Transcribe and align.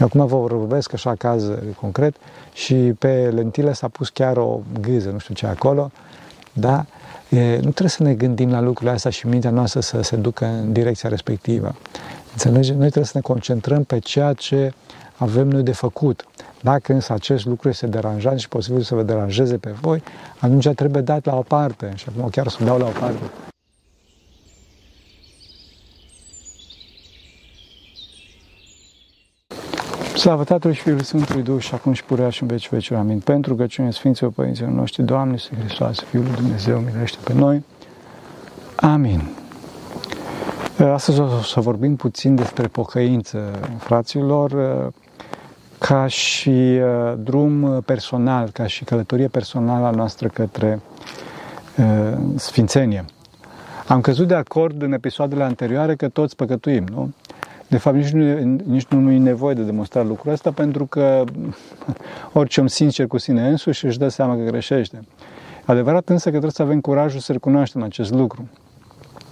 Eu 0.00 0.06
acum 0.06 0.26
vă 0.26 0.46
vorbesc 0.46 0.92
așa 0.92 1.14
caz 1.14 1.44
concret 1.80 2.16
și 2.52 2.74
pe 2.74 3.30
lentile 3.34 3.72
s-a 3.72 3.88
pus 3.88 4.08
chiar 4.08 4.36
o 4.36 4.60
gâză, 4.80 5.10
nu 5.10 5.18
știu 5.18 5.34
ce 5.34 5.46
acolo, 5.46 5.90
da? 6.52 6.84
E, 7.28 7.54
nu 7.54 7.60
trebuie 7.60 7.88
să 7.88 8.02
ne 8.02 8.14
gândim 8.14 8.50
la 8.50 8.60
lucrurile 8.60 8.94
astea 8.94 9.10
și 9.10 9.26
mintea 9.26 9.50
noastră 9.50 9.80
să 9.80 10.00
se 10.00 10.16
ducă 10.16 10.44
în 10.44 10.72
direcția 10.72 11.08
respectivă. 11.08 11.74
Înțelegi? 12.32 12.70
Noi 12.70 12.78
trebuie 12.78 13.04
să 13.04 13.12
ne 13.14 13.20
concentrăm 13.20 13.84
pe 13.84 13.98
ceea 13.98 14.32
ce 14.32 14.72
avem 15.16 15.48
noi 15.48 15.62
de 15.62 15.72
făcut. 15.72 16.24
Dacă 16.60 16.92
însă 16.92 17.12
acest 17.12 17.44
lucru 17.44 17.68
este 17.68 17.86
deranjant 17.86 18.40
și 18.40 18.48
posibil 18.48 18.82
să 18.82 18.94
vă 18.94 19.02
deranjeze 19.02 19.56
pe 19.56 19.70
voi, 19.80 20.02
atunci 20.38 20.68
trebuie 20.68 21.02
dat 21.02 21.24
la 21.24 21.36
o 21.36 21.42
parte. 21.42 21.92
Și 21.94 22.06
acum 22.08 22.28
chiar 22.28 22.48
să 22.48 22.64
dau 22.64 22.78
la 22.78 22.86
o 22.86 22.92
parte. 23.00 23.49
Slavă 30.20 30.44
Tatălui 30.44 30.76
și 30.76 30.82
Fiului 30.82 31.04
Sfântului 31.04 31.42
Duh 31.42 31.60
și 31.60 31.74
acum 31.74 31.92
și 31.92 32.04
purea 32.04 32.30
și 32.30 32.42
în 32.42 32.48
veci 32.48 32.68
veci. 32.68 32.90
Amin. 32.90 33.20
Pentru 33.20 33.54
căciune 33.54 33.90
Sfinților 33.90 34.32
Părinților 34.32 34.70
noștri, 34.70 35.02
Doamne, 35.02 35.36
Să 35.36 35.48
Hristos, 35.58 36.00
Fiul 36.00 36.22
lui 36.22 36.34
Dumnezeu, 36.34 36.78
milește 36.78 37.18
pe 37.24 37.32
noi. 37.32 37.64
Amin. 38.76 39.28
Astăzi 40.92 41.20
o 41.20 41.40
să 41.42 41.60
vorbim 41.60 41.96
puțin 41.96 42.34
despre 42.34 42.66
pocăință, 42.66 43.50
fraților, 43.78 44.52
ca 45.78 46.06
și 46.06 46.48
uh, 46.48 47.14
drum 47.18 47.82
personal, 47.84 48.50
ca 48.52 48.66
și 48.66 48.84
călătorie 48.84 49.28
personală 49.28 49.86
a 49.86 49.90
noastră 49.90 50.28
către 50.28 50.80
uh, 51.78 52.18
Sfințenie. 52.34 53.04
Am 53.86 54.00
căzut 54.00 54.28
de 54.28 54.34
acord 54.34 54.82
în 54.82 54.92
episoadele 54.92 55.42
anterioare 55.42 55.94
că 55.94 56.08
toți 56.08 56.36
păcătuim, 56.36 56.84
nu? 56.94 57.10
De 57.70 57.78
fapt, 57.78 57.96
nici 57.96 58.10
nu, 58.10 58.42
nici 58.64 58.86
nu 58.86 59.10
e 59.10 59.18
nevoie 59.18 59.54
de 59.54 59.62
demonstrat 59.62 60.06
lucrul 60.06 60.32
ăsta, 60.32 60.52
pentru 60.52 60.86
că 60.86 61.24
orice 62.32 62.60
om 62.60 62.66
sincer 62.66 63.06
cu 63.06 63.18
sine 63.18 63.48
însuși 63.48 63.84
își 63.84 63.98
dă 63.98 64.08
seama 64.08 64.36
că 64.36 64.42
greșește. 64.42 65.00
Adevărat 65.64 66.08
însă 66.08 66.24
că 66.24 66.30
trebuie 66.30 66.50
să 66.50 66.62
avem 66.62 66.80
curajul 66.80 67.20
să 67.20 67.32
recunoaștem 67.32 67.82
acest 67.82 68.12
lucru. 68.12 68.48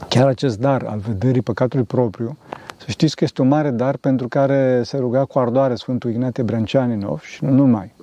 Chiar 0.08 0.26
acest 0.26 0.58
dar 0.58 0.82
al 0.82 0.98
vederii 0.98 1.42
păcatului 1.42 1.84
propriu, 1.84 2.36
să 2.76 2.84
știți 2.88 3.16
că 3.16 3.24
este 3.24 3.42
un 3.42 3.48
mare 3.48 3.70
dar 3.70 3.96
pentru 3.96 4.28
care 4.28 4.82
se 4.84 4.96
ruga 4.96 5.24
cu 5.24 5.38
ardoare 5.38 5.74
Sfântul 5.74 6.10
Ignate 6.10 6.42
Brânceaninov 6.42 7.20
și 7.20 7.44
nu 7.44 7.50
numai. 7.50 7.94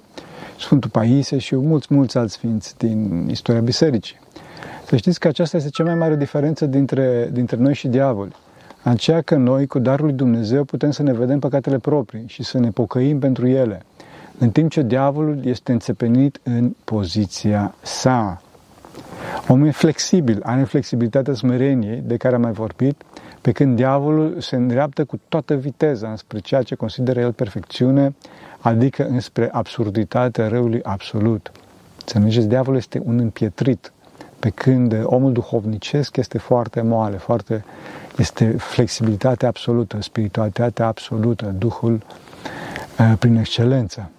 Sfântul 0.59 0.89
Paise 0.89 1.37
și 1.37 1.55
mulți, 1.55 1.93
mulți 1.93 2.17
alți 2.17 2.33
sfinți 2.33 2.77
din 2.77 3.27
istoria 3.29 3.61
bisericii. 3.61 4.19
Să 4.85 4.95
știți 4.95 5.19
că 5.19 5.27
aceasta 5.27 5.57
este 5.57 5.69
cea 5.69 5.83
mai 5.83 5.95
mare 5.95 6.15
diferență 6.15 6.65
dintre, 6.65 7.29
dintre 7.31 7.57
noi 7.57 7.73
și 7.73 7.87
diavoli 7.87 8.35
aceea 8.89 9.21
că 9.21 9.35
noi, 9.35 9.67
cu 9.67 9.79
darul 9.79 10.05
lui 10.05 10.15
Dumnezeu, 10.15 10.63
putem 10.63 10.91
să 10.91 11.03
ne 11.03 11.13
vedem 11.13 11.39
păcatele 11.39 11.77
proprii 11.77 12.23
și 12.27 12.43
să 12.43 12.59
ne 12.59 12.69
pocăim 12.69 13.19
pentru 13.19 13.47
ele, 13.47 13.81
în 14.37 14.49
timp 14.49 14.71
ce 14.71 14.81
diavolul 14.81 15.39
este 15.43 15.71
înțepenit 15.71 16.39
în 16.43 16.75
poziția 16.83 17.75
sa. 17.81 18.41
Omul 19.47 19.67
e 19.67 19.71
flexibil, 19.71 20.39
are 20.43 20.63
flexibilitatea 20.63 21.33
smereniei 21.33 22.03
de 22.05 22.17
care 22.17 22.35
am 22.35 22.41
mai 22.41 22.51
vorbit, 22.51 23.01
pe 23.41 23.51
când 23.51 23.75
diavolul 23.75 24.35
se 24.39 24.55
îndreaptă 24.55 25.05
cu 25.05 25.19
toată 25.29 25.55
viteza 25.55 26.09
înspre 26.09 26.39
ceea 26.39 26.61
ce 26.61 26.75
consideră 26.75 27.19
el 27.19 27.31
perfecțiune, 27.33 28.15
adică 28.59 29.05
înspre 29.05 29.49
absurditatea 29.51 30.47
răului 30.47 30.83
absolut. 30.83 31.51
Înțelegeți, 31.99 32.47
diavolul 32.47 32.77
este 32.77 33.01
un 33.05 33.19
împietrit, 33.19 33.93
pe 34.39 34.49
când 34.49 35.01
omul 35.03 35.31
duhovnicesc 35.31 36.17
este 36.17 36.37
foarte 36.37 36.81
moale, 36.81 37.17
foarte 37.17 37.63
este 38.17 38.51
flexibilitatea 38.57 39.47
absolută, 39.47 39.97
spiritualitatea 40.01 40.87
absolută, 40.87 41.55
Duhul 41.57 41.93
uh, 42.99 43.13
prin 43.19 43.35
excelență. 43.35 44.09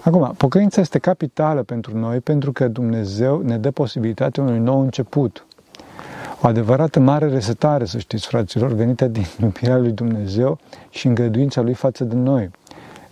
Acum, 0.00 0.34
pocăința 0.36 0.80
este 0.80 0.98
capitală 0.98 1.62
pentru 1.62 1.98
noi 1.98 2.20
pentru 2.20 2.52
că 2.52 2.68
Dumnezeu 2.68 3.40
ne 3.40 3.58
dă 3.58 3.70
posibilitatea 3.70 4.42
unui 4.42 4.58
nou 4.58 4.80
început. 4.80 5.46
O 6.40 6.46
adevărată 6.46 7.00
mare 7.00 7.28
resetare, 7.28 7.84
să 7.84 7.98
știți, 7.98 8.26
fraților, 8.26 8.72
venită 8.72 9.06
din 9.06 9.26
iubirea 9.42 9.76
lui 9.76 9.92
Dumnezeu 9.92 10.58
și 10.90 11.06
îngăduința 11.06 11.60
lui 11.60 11.74
față 11.74 12.04
de 12.04 12.14
noi. 12.14 12.50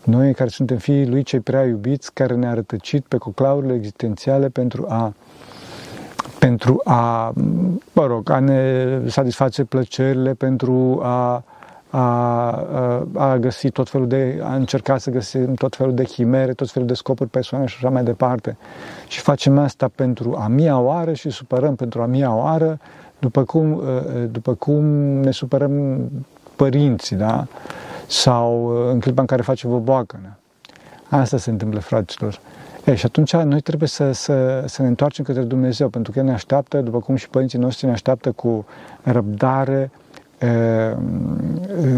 Noi 0.05 0.35
care 0.35 0.49
suntem 0.49 0.77
fiii 0.77 1.09
lui 1.09 1.23
cei 1.23 1.41
prea 1.41 1.65
iubiți, 1.65 2.13
care 2.13 2.35
ne-a 2.35 2.55
rătăcit 2.55 3.05
pe 3.05 3.17
coclaurile 3.17 3.75
existențiale 3.75 4.49
pentru 4.49 4.87
a 4.89 5.15
pentru 6.47 6.81
a, 6.85 7.33
mă 7.93 8.07
rog, 8.07 8.31
a 8.31 8.39
ne 8.39 9.01
satisface 9.07 9.65
plăcerile, 9.65 10.35
pentru 10.35 11.01
a, 11.03 11.43
a, 11.91 12.01
a 13.15 13.37
găsi 13.37 13.71
tot 13.71 13.89
felul 13.89 14.07
de, 14.07 14.41
a 14.43 14.55
încerca 14.55 14.99
să 14.99 15.11
găsim 15.11 15.55
tot 15.55 15.77
felul 15.77 15.95
de 15.95 16.05
chimere, 16.05 16.53
tot 16.53 16.71
felul 16.71 16.89
de 16.89 16.95
scopuri 16.95 17.31
personale 17.31 17.69
și 17.69 17.77
așa 17.79 17.91
mai 17.91 18.03
departe. 18.03 18.57
Și 19.09 19.21
facem 19.21 19.59
asta 19.59 19.91
pentru 19.95 20.37
a 20.39 20.47
mia 20.47 20.79
oară 20.79 21.13
și 21.13 21.31
supărăm 21.31 21.75
pentru 21.75 22.03
a 22.03 22.07
mia 22.07 22.35
oară, 22.35 22.79
după 23.19 23.45
cum, 23.45 23.83
după 24.31 24.55
cum 24.55 24.85
ne 25.21 25.31
supărăm 25.31 26.01
părinții, 26.57 27.17
da? 27.17 27.47
Sau 28.07 28.67
în 28.91 29.01
clipa 29.01 29.21
în 29.21 29.27
care 29.27 29.43
face 29.43 29.67
boboacă. 29.67 30.19
Da? 30.23 31.19
Asta 31.19 31.37
se 31.37 31.51
întâmplă, 31.51 31.81
fraților. 31.81 32.41
E, 32.85 32.95
și 32.95 33.07
atunci 33.07 33.33
noi 33.33 33.61
trebuie 33.61 33.89
să, 33.89 34.13
să, 34.13 34.65
să 34.67 34.83
ne 34.83 34.89
întoarcem 34.89 35.25
către 35.25 35.43
Dumnezeu, 35.43 35.89
pentru 35.89 36.13
că 36.13 36.19
El 36.19 36.25
ne 36.25 36.33
așteaptă, 36.33 36.81
după 36.81 36.99
cum 36.99 37.17
și 37.17 37.29
părinții 37.29 37.59
noștri 37.59 37.87
ne 37.87 37.93
așteaptă 37.93 38.33
cu 38.33 38.67
răbdare 39.03 39.91
e, 40.39 40.97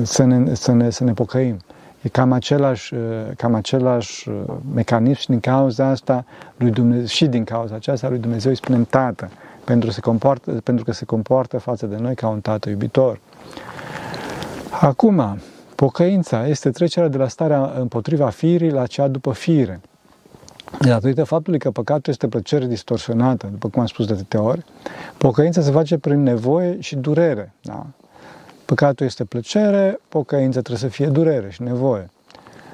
să, 0.03 0.25
ne, 0.25 0.55
să, 0.55 0.73
ne, 0.73 0.91
să 0.91 1.05
ne 1.05 1.13
pocăim. 1.13 1.59
E 2.03 2.09
cam 2.09 2.33
același, 2.33 2.95
cam 3.37 3.55
același 3.55 4.31
mecanism 4.75 5.21
și 5.21 5.29
din 5.29 5.41
cauza 5.41 5.87
asta 5.87 6.25
lui 6.57 6.71
Dumnezeu, 6.71 7.07
și 7.07 7.27
din 7.27 7.45
cauza 7.45 7.75
aceasta 7.75 8.09
lui 8.09 8.19
Dumnezeu 8.19 8.51
îi 8.51 8.57
spunem 8.57 8.85
Tată, 8.85 9.31
pentru, 9.65 9.91
se 9.91 10.01
comportă, 10.01 10.51
pentru 10.51 10.85
că 10.85 10.93
se 10.93 11.05
comportă 11.05 11.59
față 11.59 11.87
de 11.87 11.97
noi 11.97 12.15
ca 12.15 12.29
un 12.29 12.41
Tată 12.41 12.69
iubitor. 12.69 13.21
Acum, 14.81 15.39
pocăința 15.75 16.47
este 16.47 16.71
trecerea 16.71 17.09
de 17.09 17.17
la 17.17 17.29
starea 17.29 17.73
împotriva 17.79 18.29
firii 18.29 18.71
la 18.71 18.87
cea 18.87 19.09
după 19.09 19.33
fire. 19.33 19.81
Datorită 20.81 21.25
faptului 21.25 21.59
că 21.59 21.71
păcatul 21.71 22.13
este 22.13 22.29
plăcere 22.29 22.67
distorsionată, 22.67 23.49
după 23.51 23.69
cum 23.69 23.81
am 23.81 23.87
spus 23.87 24.07
de 24.07 24.13
atâtea 24.13 24.43
ori, 24.43 24.65
pocăința 25.19 25.61
se 25.61 25.71
face 25.71 25.99
prin 25.99 26.23
nevoie 26.23 26.81
și 26.81 26.97
durere. 26.97 27.53
Da? 27.63 27.87
Păcatul 28.65 29.07
este 29.07 29.25
plăcere, 29.25 30.01
pocăința 30.09 30.61
trebuie 30.61 30.91
să 30.91 30.97
fie 30.97 31.07
durere 31.07 31.51
și 31.51 31.63
nevoie. 31.63 32.11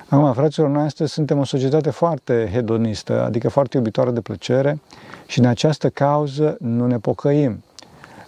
Acum, 0.08 0.32
fraților, 0.32 0.68
noi 0.68 0.82
astăzi 0.82 1.12
suntem 1.12 1.38
o 1.38 1.44
societate 1.44 1.90
foarte 1.90 2.50
hedonistă, 2.52 3.24
adică 3.24 3.48
foarte 3.48 3.76
iubitoare 3.76 4.10
de 4.10 4.20
plăcere 4.20 4.80
și 5.26 5.38
în 5.38 5.44
această 5.44 5.88
cauză 5.88 6.56
nu 6.60 6.86
ne 6.86 6.98
pocăim. 6.98 7.62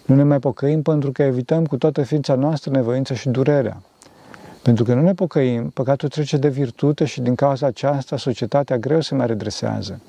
Nu 0.05 0.15
ne 0.15 0.23
mai 0.23 0.39
pocăim 0.39 0.81
pentru 0.81 1.11
că 1.11 1.23
evităm 1.23 1.65
cu 1.65 1.77
toată 1.77 2.01
ființa 2.01 2.35
noastră 2.35 2.71
nevoința 2.71 3.13
și 3.15 3.29
durerea. 3.29 3.81
Pentru 4.65 4.83
că 4.83 4.93
nu 4.93 5.01
ne 5.01 5.13
pocăim, 5.13 5.69
păcatul 5.69 6.09
trece 6.09 6.37
de 6.37 6.49
virtute 6.49 7.05
și 7.05 7.21
din 7.21 7.35
cauza 7.35 7.67
aceasta 7.67 8.17
societatea 8.17 8.77
greu 8.77 9.01
se 9.01 9.15
mai 9.15 9.27
redresează. 9.27 9.99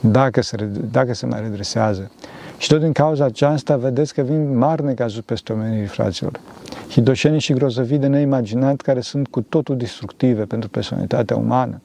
Dacă 0.00 0.40
se, 0.40 0.56
dacă 0.90 1.14
se 1.14 1.26
mai 1.26 1.40
redresează. 1.40 2.10
Și 2.58 2.68
tot 2.68 2.80
din 2.80 2.92
cauza 2.92 3.24
aceasta 3.24 3.76
vedeți 3.76 4.14
că 4.14 4.22
vin 4.22 4.58
mari 4.58 4.84
necazuri 4.84 5.24
peste 5.24 5.52
omenii, 5.52 5.86
fraților. 5.86 6.40
Hidoșenii 6.90 7.40
și 7.40 7.52
grozăvii 7.52 7.98
de 7.98 8.06
neimaginat 8.06 8.80
care 8.80 9.00
sunt 9.00 9.28
cu 9.28 9.40
totul 9.40 9.76
destructive 9.76 10.44
pentru 10.44 10.68
personalitatea 10.68 11.36
umană. 11.36 11.80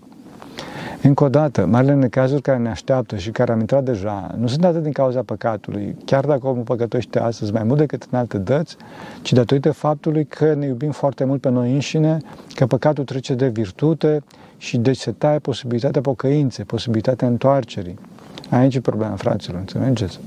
Încă 1.01 1.23
o 1.23 1.29
dată, 1.29 1.65
marile 1.65 1.93
necazuri 1.93 2.41
care 2.41 2.57
ne 2.57 2.69
așteaptă 2.69 3.15
și 3.17 3.31
care 3.31 3.51
am 3.51 3.59
intrat 3.59 3.83
deja, 3.83 4.35
nu 4.37 4.47
sunt 4.47 4.65
atât 4.65 4.83
din 4.83 4.91
cauza 4.91 5.21
păcatului, 5.21 5.95
chiar 6.05 6.25
dacă 6.25 6.47
omul 6.47 6.63
păcătoște 6.63 7.19
astăzi 7.19 7.51
mai 7.51 7.63
mult 7.63 7.77
decât 7.77 8.07
în 8.11 8.17
alte 8.17 8.37
dăți, 8.37 8.75
ci 9.21 9.33
datorită 9.33 9.71
faptului 9.71 10.25
că 10.25 10.53
ne 10.53 10.65
iubim 10.65 10.91
foarte 10.91 11.23
mult 11.23 11.41
pe 11.41 11.49
noi 11.49 11.73
înșine, 11.73 12.17
că 12.55 12.65
păcatul 12.65 13.03
trece 13.03 13.33
de 13.33 13.47
virtute 13.47 14.23
și 14.57 14.77
deci 14.77 14.97
se 14.97 15.11
taie 15.11 15.39
posibilitatea 15.39 16.01
pocăinței, 16.01 16.65
posibilitatea 16.65 17.27
întoarcerii. 17.27 17.99
Aici 18.49 18.75
e 18.75 18.81
problema, 18.81 19.15
fraților, 19.15 19.59
înțelegeți? 19.59 20.19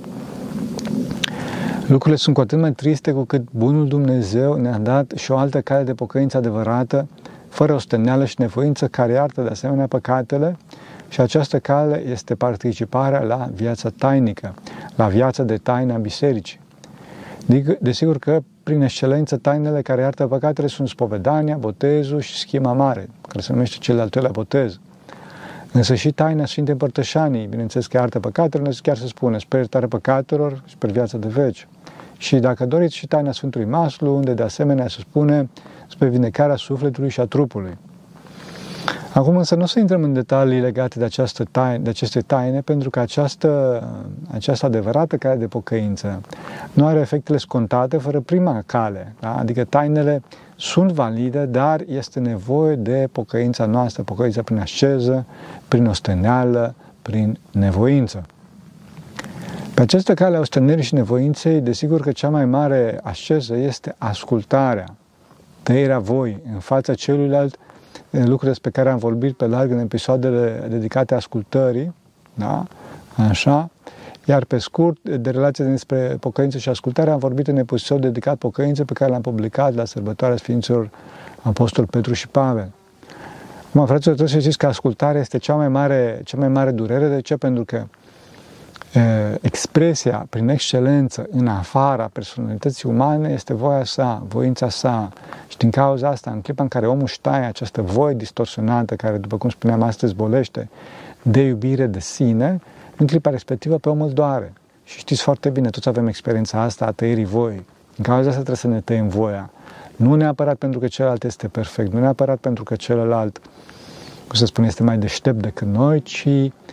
Lucrurile 1.87 2.17
sunt 2.17 2.35
cu 2.35 2.41
atât 2.41 2.59
mai 2.59 2.73
triste 2.73 3.13
cu 3.13 3.23
cât 3.23 3.43
Bunul 3.51 3.89
Dumnezeu 3.89 4.55
ne-a 4.55 4.79
dat 4.79 5.13
și 5.17 5.31
o 5.31 5.37
altă 5.37 5.61
cale 5.61 5.83
de 5.83 5.95
pocăință 5.95 6.37
adevărată, 6.37 7.07
fără 7.51 7.73
osteneală 7.73 8.25
și 8.25 8.35
nevoință, 8.39 8.89
care 8.89 9.13
iartă 9.13 9.43
de 9.43 9.49
asemenea 9.49 9.87
păcatele 9.87 10.57
și 11.09 11.21
această 11.21 11.59
cale 11.59 12.03
este 12.07 12.35
participarea 12.35 13.21
la 13.21 13.51
viața 13.55 13.91
tainică, 13.99 14.55
la 14.95 15.07
viața 15.09 15.43
de 15.43 15.57
taină 15.57 15.93
a 15.93 15.97
bisericii. 15.97 16.61
Desigur 17.81 18.19
că, 18.19 18.43
prin 18.63 18.83
excelență, 18.83 19.37
tainele 19.37 19.83
care 19.83 20.01
iartă 20.01 20.27
păcatele 20.27 20.67
sunt 20.67 20.89
spovedania, 20.89 21.57
botezul 21.57 22.21
și 22.21 22.39
schima 22.39 22.73
mare, 22.73 23.09
care 23.29 23.41
se 23.41 23.53
numește 23.53 23.77
cel 23.81 23.95
de-al 23.95 24.09
treilea 24.09 24.33
botez. 24.33 24.79
Însă 25.73 25.95
și 25.95 26.13
taina 26.13 26.47
Sfintei 26.47 26.73
Împărtășanii, 26.73 27.47
bineînțeles 27.47 27.87
că 27.87 27.97
iartă 27.97 28.21
păcatele, 28.21 28.71
chiar 28.83 28.97
se 28.97 29.07
spune, 29.07 29.39
sper 29.39 29.59
iertarea 29.59 29.89
păcatelor 29.89 30.63
și 30.67 30.75
sper 30.75 30.91
viața 30.91 31.19
de 31.19 31.29
veci. 31.29 31.69
Și 32.21 32.39
dacă 32.39 32.67
doriți 32.67 32.97
și 32.97 33.07
taina 33.07 33.33
Sfântului 33.33 33.67
Maslu, 33.67 34.15
unde 34.15 34.33
de 34.33 34.43
asemenea 34.43 34.89
se 34.89 34.97
spune 35.01 35.49
spre 35.89 36.09
vindecarea 36.09 36.57
sufletului 36.57 37.11
și 37.11 37.21
a 37.21 37.25
trupului. 37.25 37.79
Acum 39.15 39.37
însă 39.37 39.55
nu 39.55 39.63
o 39.63 39.67
să 39.67 39.79
intrăm 39.79 40.03
în 40.03 40.13
detalii 40.13 40.61
legate 40.61 40.99
de, 40.99 41.05
această 41.05 41.45
taine, 41.51 41.79
de 41.79 41.91
aceste 41.91 42.21
taine, 42.21 42.61
pentru 42.61 42.91
că 42.91 43.01
această, 43.01 43.83
această 44.31 44.67
adevărată 44.67 45.17
cale 45.17 45.37
de 45.37 45.47
pocăință 45.47 46.21
nu 46.73 46.87
are 46.87 47.01
efectele 47.01 47.39
scontate 47.39 47.97
fără 47.97 48.21
prima 48.21 48.63
cale. 48.67 49.15
Da? 49.21 49.37
Adică 49.37 49.65
tainele 49.65 50.23
sunt 50.57 50.93
valide, 50.93 51.45
dar 51.45 51.83
este 51.87 52.21
nevoie 52.21 52.75
de 52.75 53.09
pocăința 53.13 53.67
noastră, 53.67 54.03
pocăința 54.03 54.43
prin 54.43 54.59
asceză, 54.59 55.27
prin 55.69 55.87
osteneală, 55.87 56.75
prin 57.03 57.39
nevoință. 57.51 58.23
Pe 59.75 59.83
această 59.83 60.15
cale 60.15 60.37
a 60.37 60.41
ostenerii 60.41 60.85
și 60.85 60.95
nevoinței, 60.95 61.61
desigur 61.61 62.01
că 62.01 62.13
cea 62.13 62.29
mai 62.29 62.45
mare 62.45 63.01
asceză 63.03 63.57
este 63.57 63.95
ascultarea, 63.99 64.95
tăierea 65.63 65.99
voi 65.99 66.39
în 66.53 66.59
fața 66.59 66.95
celuilalt, 66.95 67.57
lucruri 68.11 68.47
despre 68.47 68.71
care 68.71 68.91
am 68.91 68.99
vorbit 68.99 69.37
pe 69.37 69.47
larg 69.47 69.71
în 69.71 69.79
episoadele 69.79 70.67
dedicate 70.69 71.15
ascultării, 71.15 71.95
da? 72.35 72.65
Așa. 73.29 73.71
Iar 74.25 74.45
pe 74.45 74.59
scurt, 74.59 75.09
de 75.09 75.31
relația 75.31 75.65
despre 75.65 76.17
pocăință 76.21 76.59
și 76.59 76.69
ascultare, 76.69 77.11
am 77.11 77.19
vorbit 77.19 77.49
în 77.49 77.57
episod 77.57 78.01
dedicat 78.01 78.37
pocăință 78.37 78.85
pe 78.85 78.93
care 78.93 79.11
l-am 79.11 79.21
publicat 79.21 79.75
la 79.75 79.85
sărbătoarea 79.85 80.37
Sfinților 80.37 80.91
Apostol 81.43 81.87
Petru 81.87 82.13
și 82.13 82.29
Pavel. 82.29 82.71
Mă, 83.73 83.87
fraților, 83.87 84.15
trebuie 84.15 84.29
să 84.29 84.39
știți 84.39 84.59
că 84.59 84.67
ascultarea 84.67 85.21
este 85.21 85.39
cea 85.39 85.55
mai 85.55 85.69
mare, 85.69 86.21
cea 86.25 86.37
mai 86.37 86.49
mare 86.49 86.71
durere. 86.71 87.09
De 87.09 87.21
ce? 87.21 87.37
Pentru 87.37 87.65
că 87.65 87.87
expresia 89.41 90.27
prin 90.31 90.49
excelență 90.49 91.27
în 91.31 91.47
afara 91.47 92.11
personalității 92.13 92.89
umane 92.89 93.33
este 93.33 93.55
voia 93.55 93.85
sa, 93.85 94.23
voința 94.29 94.69
sa. 94.69 95.13
Și 95.49 95.57
din 95.57 95.71
cauza 95.71 96.09
asta, 96.09 96.31
în 96.31 96.41
clipa 96.41 96.63
în 96.63 96.69
care 96.69 96.87
omul 96.87 97.03
își 97.03 97.21
taie 97.21 97.45
această 97.45 97.83
voie 97.83 98.15
distorsionată, 98.15 98.95
care, 98.97 99.17
după 99.17 99.37
cum 99.37 99.51
spuneam 99.51 99.83
astăzi, 99.83 100.15
bolește 100.15 100.69
de 101.23 101.41
iubire 101.41 101.87
de 101.87 102.01
sine, 102.01 102.61
în 102.97 103.07
clipa 103.07 103.31
respectivă 103.31 103.77
pe 103.77 103.89
om 103.89 104.01
îl 104.01 104.11
doare. 104.11 104.53
Și 104.85 104.99
știți 104.99 105.23
foarte 105.23 105.49
bine, 105.49 105.71
toți 105.71 105.89
avem 105.89 106.07
experiența 106.07 106.61
asta 106.61 106.87
a 106.87 106.91
tăierii 106.91 107.25
voii. 107.25 107.67
În 107.97 108.05
cauza 108.05 108.29
asta 108.29 108.33
trebuie 108.33 108.57
să 108.57 108.67
ne 108.67 108.81
tăiem 108.81 109.09
voia. 109.09 109.51
Nu 109.97 110.15
neapărat 110.15 110.55
pentru 110.55 110.81
că 110.81 110.87
celălalt 110.87 111.25
este 111.25 111.49
perfect, 111.49 111.93
nu 111.93 112.01
neapărat 112.01 112.39
pentru 112.39 112.65
că 112.65 112.75
celălalt, 112.75 113.41
cum 114.27 114.39
să 114.39 114.47
spun, 114.47 114.65
este 114.65 114.83
mai 114.83 114.99
deștept 114.99 115.43
decât 115.43 115.67
noi, 115.67 116.03
ci 116.03 116.29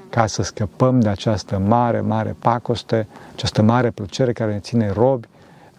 ca 0.09 0.25
să 0.25 0.43
scăpăm 0.43 0.99
de 0.99 1.09
această 1.09 1.61
mare, 1.65 2.01
mare 2.01 2.35
pacoste, 2.39 3.07
această 3.33 3.61
mare 3.61 3.89
plăcere 3.89 4.33
care 4.33 4.51
ne 4.51 4.59
ține 4.59 4.91
robi, 4.91 5.27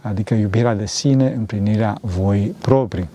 adică 0.01 0.35
iubirea 0.35 0.75
de 0.75 0.87
sine, 0.87 1.33
împlinirea 1.37 1.99
voii 2.01 2.55
proprii. 2.61 3.09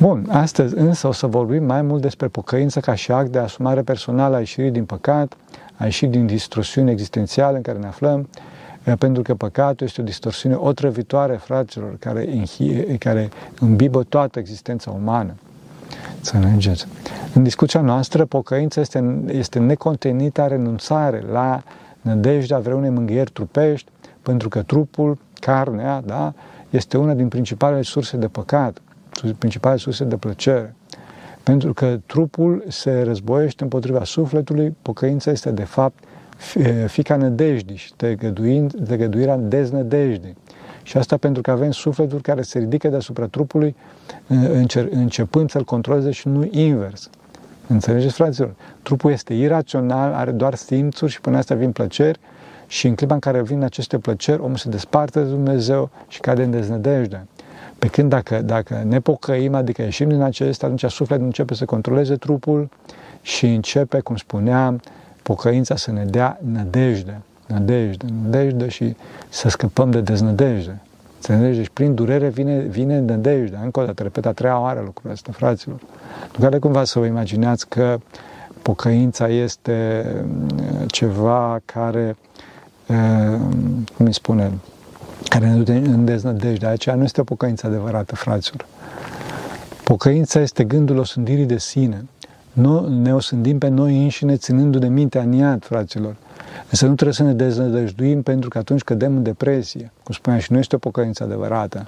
Bun, 0.00 0.26
astăzi 0.30 0.74
însă 0.76 1.06
o 1.06 1.12
să 1.12 1.26
vorbim 1.26 1.64
mai 1.64 1.82
mult 1.82 2.02
despre 2.02 2.28
pocăință 2.28 2.80
ca 2.80 2.94
și 2.94 3.12
act 3.12 3.28
de 3.28 3.38
asumare 3.38 3.82
personală 3.82 4.36
a 4.36 4.38
ieșirii 4.38 4.70
din 4.70 4.84
păcat, 4.84 5.36
a 5.76 5.84
ieși 5.84 6.06
din 6.06 6.26
distorsiune 6.26 6.90
existențială 6.90 7.56
în 7.56 7.62
care 7.62 7.78
ne 7.78 7.86
aflăm, 7.86 8.28
pentru 8.98 9.22
că 9.22 9.34
păcatul 9.34 9.86
este 9.86 10.00
o 10.00 10.04
distorsiune 10.04 10.54
otrăvitoare, 10.54 11.36
fraților, 11.36 11.96
care, 11.98 12.28
care 12.98 13.28
îmbibă 13.60 14.02
toată 14.02 14.38
existența 14.38 14.90
umană. 14.90 15.34
Să 16.24 16.36
înțelegeți. 16.36 16.86
În 17.34 17.42
discuția 17.42 17.80
noastră, 17.80 18.24
pocăința 18.24 18.80
este, 18.80 19.22
este 19.26 19.58
necontenită 19.58 20.46
renunțare 20.48 21.24
la 21.32 21.62
nădejdea 22.00 22.58
vreunei 22.58 22.90
mânghieri 22.90 23.30
trupești, 23.30 23.90
pentru 24.22 24.48
că 24.48 24.62
trupul, 24.62 25.18
carnea, 25.40 26.00
da, 26.00 26.32
este 26.70 26.96
una 26.96 27.14
din 27.14 27.28
principalele 27.28 27.82
surse 27.82 28.16
de 28.16 28.28
păcat, 28.28 28.82
principalele 29.38 29.80
surse 29.80 30.04
de 30.04 30.16
plăcere. 30.16 30.74
Pentru 31.42 31.72
că 31.72 31.98
trupul 32.06 32.64
se 32.68 33.02
războiește 33.02 33.62
împotriva 33.62 34.04
sufletului, 34.04 34.76
pocăința 34.82 35.30
este 35.30 35.50
de 35.50 35.64
fapt 35.64 36.04
fica 36.86 37.16
nădejdii 37.16 37.76
și 37.76 37.94
tegăduirea 38.86 39.36
deznădejdii. 39.36 40.36
Și 40.82 40.96
asta 40.96 41.16
pentru 41.16 41.42
că 41.42 41.50
avem 41.50 41.70
sufletul 41.70 42.20
care 42.20 42.42
se 42.42 42.58
ridică 42.58 42.88
deasupra 42.88 43.26
trupului 43.26 43.76
începând 44.90 45.50
să-l 45.50 45.64
controleze 45.64 46.10
și 46.10 46.28
nu 46.28 46.48
invers. 46.50 47.10
Înțelegeți, 47.66 48.14
fraților? 48.14 48.54
Trupul 48.82 49.10
este 49.10 49.34
irațional, 49.34 50.12
are 50.12 50.30
doar 50.30 50.54
simțuri 50.54 51.12
și 51.12 51.20
până 51.20 51.36
asta 51.36 51.54
vin 51.54 51.72
plăceri 51.72 52.18
și 52.66 52.86
în 52.86 52.94
clipa 52.94 53.14
în 53.14 53.20
care 53.20 53.42
vin 53.42 53.62
aceste 53.62 53.98
plăceri, 53.98 54.40
omul 54.40 54.56
se 54.56 54.68
desparte 54.68 55.20
de 55.20 55.28
Dumnezeu 55.28 55.90
și 56.08 56.20
cade 56.20 56.42
în 56.42 56.50
deznădejde. 56.50 57.26
Pe 57.78 57.86
când 57.86 58.08
dacă, 58.08 58.42
dacă 58.42 58.82
ne 58.86 59.00
pocăim, 59.00 59.54
adică 59.54 59.82
ieșim 59.82 60.08
din 60.08 60.20
acestea, 60.20 60.68
atunci 60.68 60.92
sufletul 60.92 61.24
începe 61.24 61.54
să 61.54 61.64
controleze 61.64 62.16
trupul 62.16 62.68
și 63.22 63.46
începe, 63.46 64.00
cum 64.00 64.16
spuneam, 64.16 64.80
pocăința 65.22 65.76
să 65.76 65.92
ne 65.92 66.04
dea 66.04 66.38
nădejde, 66.52 67.20
nădejde, 67.46 68.06
nădejde 68.22 68.68
și 68.68 68.96
să 69.28 69.48
scăpăm 69.48 69.90
de 69.90 70.00
deznădejde. 70.00 70.80
Înțelegeți? 71.16 71.56
Deci 71.56 71.70
prin 71.72 71.94
durere 71.94 72.28
vine, 72.28 72.58
vine 72.58 72.98
nădejdea. 72.98 73.60
Încă 73.62 73.80
o 73.80 73.84
dată, 73.84 74.02
repet, 74.02 74.26
a 74.26 74.32
treia 74.32 74.60
oară 74.60 74.82
lucrul 74.84 75.10
ăsta, 75.10 75.32
fraților. 75.32 75.80
Nu 76.36 76.44
care 76.44 76.58
cumva 76.58 76.84
să 76.84 76.98
vă 76.98 77.06
imaginați 77.06 77.68
că 77.68 77.98
pocăința 78.62 79.28
este 79.28 80.06
mm, 80.26 80.86
ceva 80.86 81.60
care, 81.64 82.16
mm, 82.86 83.84
cum 83.96 84.06
îi 84.06 84.14
spune, 84.14 84.50
care 85.28 85.46
ne 85.46 85.56
duce 85.56 85.72
în 85.72 86.04
deznădejde. 86.04 86.66
Aceea 86.66 86.94
nu 86.94 87.02
este 87.02 87.20
o 87.20 87.24
pocăință 87.24 87.66
adevărată, 87.66 88.14
fraților. 88.14 88.66
Pocăința 89.84 90.40
este 90.40 90.64
gândul 90.64 90.98
osândirii 90.98 91.46
de 91.46 91.58
sine. 91.58 92.04
Nu 92.52 92.88
ne 92.88 93.14
osândim 93.14 93.58
pe 93.58 93.68
noi 93.68 94.02
înșine 94.02 94.36
ținându 94.36 94.78
de 94.78 94.88
mintea 94.88 95.22
în 95.22 95.32
iad, 95.32 95.64
fraților. 95.64 96.16
Însă 96.74 96.86
nu 96.86 96.94
trebuie 96.94 97.14
să 97.14 97.22
ne 97.22 97.32
deznădăjduim 97.32 98.22
pentru 98.22 98.48
că 98.48 98.58
atunci 98.58 98.82
cădem 98.82 99.16
în 99.16 99.22
depresie. 99.22 99.92
Cum 100.02 100.14
spuneam 100.14 100.40
și 100.40 100.52
nu 100.52 100.58
este 100.58 100.74
o 100.74 100.78
pocăință 100.78 101.24
adevărată. 101.24 101.84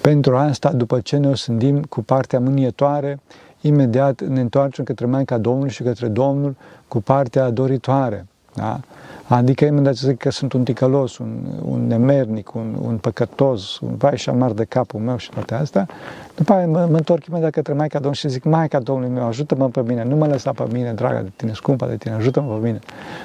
Pentru 0.00 0.36
asta, 0.36 0.72
după 0.72 1.00
ce 1.00 1.16
ne 1.16 1.28
osândim 1.28 1.82
cu 1.82 2.02
partea 2.02 2.40
mânietoare, 2.40 3.20
imediat 3.60 4.20
ne 4.20 4.40
întoarcem 4.40 4.84
către 4.84 5.06
Maica 5.06 5.38
Domnului 5.38 5.70
și 5.70 5.82
către 5.82 6.08
Domnul 6.08 6.56
cu 6.88 7.00
partea 7.00 7.50
doritoare. 7.50 8.26
Da? 8.54 8.80
Adică 9.26 9.64
imediat 9.64 9.94
să 9.94 10.06
zic 10.06 10.18
că 10.18 10.30
sunt 10.30 10.52
un 10.52 10.64
ticălos, 10.64 11.18
un, 11.18 11.44
un 11.64 11.86
nemernic, 11.86 12.54
un, 12.54 12.76
un 12.82 12.96
păcătos, 12.96 13.78
un 13.78 13.96
vai 13.96 14.16
și 14.16 14.28
amar 14.28 14.50
de 14.50 14.64
capul 14.64 15.00
meu 15.00 15.16
și 15.16 15.30
toate 15.30 15.54
astea. 15.54 15.88
După 16.34 16.52
aia 16.52 16.66
mă, 16.66 16.86
mă 16.90 16.96
întorc 16.96 17.26
imediat 17.26 17.50
către 17.50 17.72
Maica 17.72 17.94
Domnului 17.98 18.18
și 18.18 18.28
zic, 18.28 18.44
Maica 18.44 18.78
Domnului 18.78 19.14
meu, 19.14 19.26
ajută-mă 19.26 19.68
pe 19.68 19.82
mine, 19.86 20.04
nu 20.04 20.16
mă 20.16 20.26
lăsa 20.26 20.52
pe 20.52 20.64
mine, 20.72 20.92
dragă 20.92 21.20
de 21.22 21.30
tine, 21.36 21.52
scumpa 21.52 21.86
de 21.86 21.96
tine, 21.96 22.14
ajută-mă 22.14 22.54
pe 22.54 22.66
mine. 22.66 22.78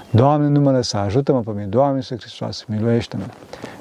Doamne, 0.10 0.48
nu 0.48 0.60
mă 0.60 0.72
lăsa, 0.72 1.00
ajută-mă 1.00 1.40
pe 1.40 1.52
mine, 1.52 1.66
Doamne 1.66 1.96
Iisus 1.96 2.20
Hristos, 2.20 2.66
miluiește-mă. 2.68 3.26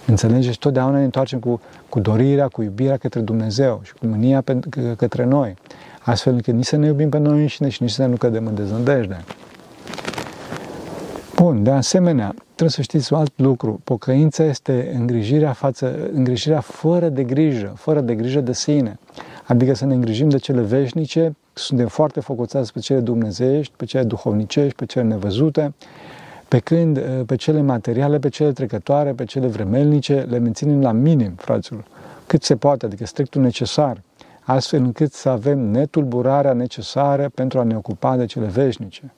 Înțelegeți? 0.07 0.59
Totdeauna 0.59 0.99
ne 0.99 1.05
întoarcem 1.05 1.39
cu, 1.39 1.61
cu 1.89 2.01
dorirea, 2.01 2.49
cu 2.49 2.63
iubirea 2.63 2.97
către 2.97 3.21
Dumnezeu 3.21 3.81
și 3.83 3.93
cu 3.93 4.07
mânia 4.07 4.41
pe, 4.41 4.59
către 4.97 5.25
noi, 5.25 5.55
astfel 6.01 6.33
încât 6.33 6.55
nici 6.55 6.67
să 6.67 6.77
ne 6.77 6.87
iubim 6.87 7.09
pe 7.09 7.19
noi 7.19 7.41
înșine 7.41 7.69
și 7.69 7.83
nici 7.83 7.91
să 7.91 8.07
nu 8.07 8.17
cădem 8.17 8.47
în 8.47 8.55
deznădejde. 8.55 9.25
Bun, 11.45 11.63
de 11.63 11.71
asemenea, 11.71 12.35
trebuie 12.45 12.69
să 12.69 12.83
știți 12.83 13.13
un 13.13 13.19
alt 13.19 13.33
lucru. 13.37 13.81
Pocăința 13.85 14.45
este 14.45 14.93
îngrijirea, 14.95 15.53
față, 15.53 16.11
îngrijirea 16.13 16.61
fără 16.61 17.09
de 17.09 17.25
grijă, 17.25 17.73
fără 17.77 18.01
de 18.01 18.15
grijă 18.15 18.41
de 18.41 18.53
sine. 18.53 18.99
Adică 19.47 19.75
să 19.75 19.85
ne 19.87 19.95
îngrijim 19.95 20.29
de 20.29 20.37
cele 20.37 20.63
veșnice, 20.63 21.37
suntem 21.53 21.87
foarte 21.87 22.21
focusați 22.21 22.73
pe 22.73 22.79
cele 22.79 23.01
dumnezeiești, 23.01 23.73
pe 23.77 23.85
cele 23.85 24.03
duhovnicești, 24.03 24.75
pe 24.75 24.85
cele 24.85 25.05
nevăzute, 25.05 25.75
pe 26.49 26.59
când 26.59 27.01
pe 27.27 27.37
cele 27.37 27.61
materiale, 27.61 28.19
pe 28.19 28.29
cele 28.29 28.53
trecătoare, 28.53 29.13
pe 29.13 29.25
cele 29.25 29.47
vremelnice, 29.47 30.27
le 30.29 30.39
menținem 30.39 30.81
la 30.81 30.93
minim, 30.93 31.33
fraților, 31.37 31.85
cât 32.27 32.43
se 32.43 32.57
poate, 32.57 32.87
adică 32.87 33.07
strictul 33.07 33.43
necesar, 33.43 34.01
astfel 34.41 34.81
încât 34.81 35.13
să 35.13 35.29
avem 35.29 35.59
netulburarea 35.59 36.53
necesară 36.53 37.29
pentru 37.35 37.59
a 37.59 37.63
ne 37.63 37.77
ocupa 37.77 38.17
de 38.17 38.27
cele 38.27 38.47
veșnice. 38.47 39.13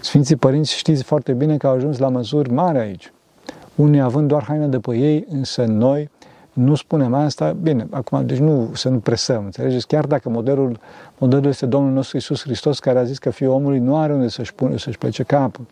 Sfinții 0.00 0.36
părinți 0.36 0.76
știți 0.76 1.02
foarte 1.02 1.32
bine 1.32 1.56
că 1.56 1.66
au 1.66 1.74
ajuns 1.74 1.98
la 1.98 2.08
măsuri 2.08 2.52
mari 2.52 2.78
aici. 2.78 3.12
Unii 3.74 4.00
având 4.00 4.28
doar 4.28 4.44
haină 4.44 4.66
de 4.66 4.78
pe 4.78 4.96
ei, 4.96 5.26
însă 5.30 5.64
noi 5.64 6.10
nu 6.52 6.74
spunem 6.74 7.14
asta, 7.14 7.56
bine, 7.62 7.86
acum, 7.90 8.26
deci 8.26 8.38
nu 8.38 8.70
să 8.74 8.88
nu 8.88 8.98
presăm, 8.98 9.44
înțelegeți? 9.44 9.86
Chiar 9.86 10.06
dacă 10.06 10.28
modelul, 10.28 10.78
modelul 11.18 11.46
este 11.46 11.66
Domnul 11.66 11.92
nostru 11.92 12.16
Isus 12.16 12.42
Hristos, 12.42 12.78
care 12.78 12.98
a 12.98 13.04
zis 13.04 13.18
că 13.18 13.30
Fiul 13.30 13.50
omului 13.50 13.78
nu 13.78 13.96
are 13.96 14.12
unde 14.12 14.28
să-și, 14.28 14.54
pune, 14.54 14.76
să-și 14.76 14.98
plece 14.98 15.22
capul. 15.22 15.66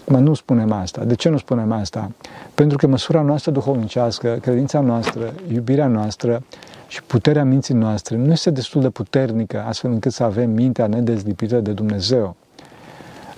Acum 0.00 0.22
nu 0.22 0.34
spunem 0.34 0.72
asta. 0.72 1.04
De 1.04 1.14
ce 1.14 1.28
nu 1.28 1.38
spunem 1.38 1.72
asta? 1.72 2.10
Pentru 2.54 2.76
că 2.76 2.86
măsura 2.86 3.22
noastră 3.22 3.50
duhovnicească, 3.50 4.38
credința 4.40 4.80
noastră, 4.80 5.34
iubirea 5.52 5.86
noastră 5.86 6.42
și 6.86 7.02
puterea 7.02 7.44
minții 7.44 7.74
noastre 7.74 8.16
nu 8.16 8.32
este 8.32 8.50
destul 8.50 8.80
de 8.80 8.90
puternică 8.90 9.64
astfel 9.66 9.90
încât 9.90 10.12
să 10.12 10.22
avem 10.22 10.50
mintea 10.50 10.86
nedezlipită 10.86 11.60
de 11.60 11.72
Dumnezeu. 11.72 12.36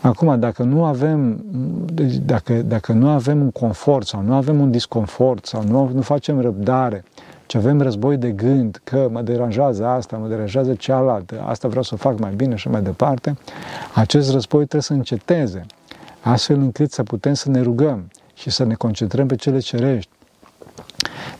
Acum, 0.02 0.40
dacă 0.40 0.62
nu 0.62 0.84
avem, 0.84 1.44
deci 1.84 2.14
dacă, 2.14 2.52
dacă 2.62 2.92
nu 2.92 3.08
avem 3.08 3.40
un 3.40 3.50
confort 3.50 4.06
sau 4.06 4.22
nu 4.22 4.34
avem 4.34 4.60
un 4.60 4.70
disconfort 4.70 5.46
sau 5.46 5.62
nu, 5.62 5.90
nu 5.94 6.00
facem 6.00 6.40
răbdare 6.40 7.04
ci 7.52 7.54
avem 7.54 7.80
război 7.80 8.16
de 8.16 8.30
gând 8.30 8.80
că 8.84 9.08
mă 9.10 9.22
deranjează 9.22 9.86
asta, 9.86 10.16
mă 10.16 10.28
deranjează 10.28 10.74
cealaltă, 10.74 11.42
asta 11.46 11.68
vreau 11.68 11.82
să 11.82 11.96
fac 11.96 12.18
mai 12.18 12.32
bine 12.34 12.54
și 12.54 12.68
mai 12.68 12.82
departe, 12.82 13.36
acest 13.94 14.30
război 14.30 14.60
trebuie 14.60 14.82
să 14.82 14.92
înceteze, 14.92 15.66
astfel 16.20 16.56
încât 16.56 16.92
să 16.92 17.02
putem 17.02 17.34
să 17.34 17.50
ne 17.50 17.60
rugăm 17.60 18.10
și 18.34 18.50
să 18.50 18.64
ne 18.64 18.74
concentrăm 18.74 19.26
pe 19.26 19.34
cele 19.34 19.58
cerești. 19.58 20.10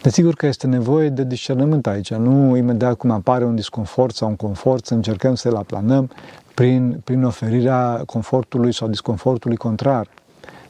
Desigur 0.02 0.35
că 0.35 0.47
este 0.47 0.66
nevoie 0.66 1.09
de 1.09 1.25
discernământ 1.25 1.87
aici, 1.87 2.14
nu 2.14 2.57
imediat 2.57 2.95
cum 2.95 3.11
apare 3.11 3.45
un 3.45 3.54
disconfort 3.54 4.14
sau 4.14 4.28
un 4.28 4.37
confort 4.37 4.87
să 4.87 4.95
încercăm 4.95 5.35
să-l 5.35 5.57
aplanăm 5.57 6.11
prin, 6.54 7.00
prin 7.04 7.25
oferirea 7.25 8.02
confortului 8.06 8.75
sau 8.75 8.88
disconfortului 8.88 9.56
contrar. 9.56 10.09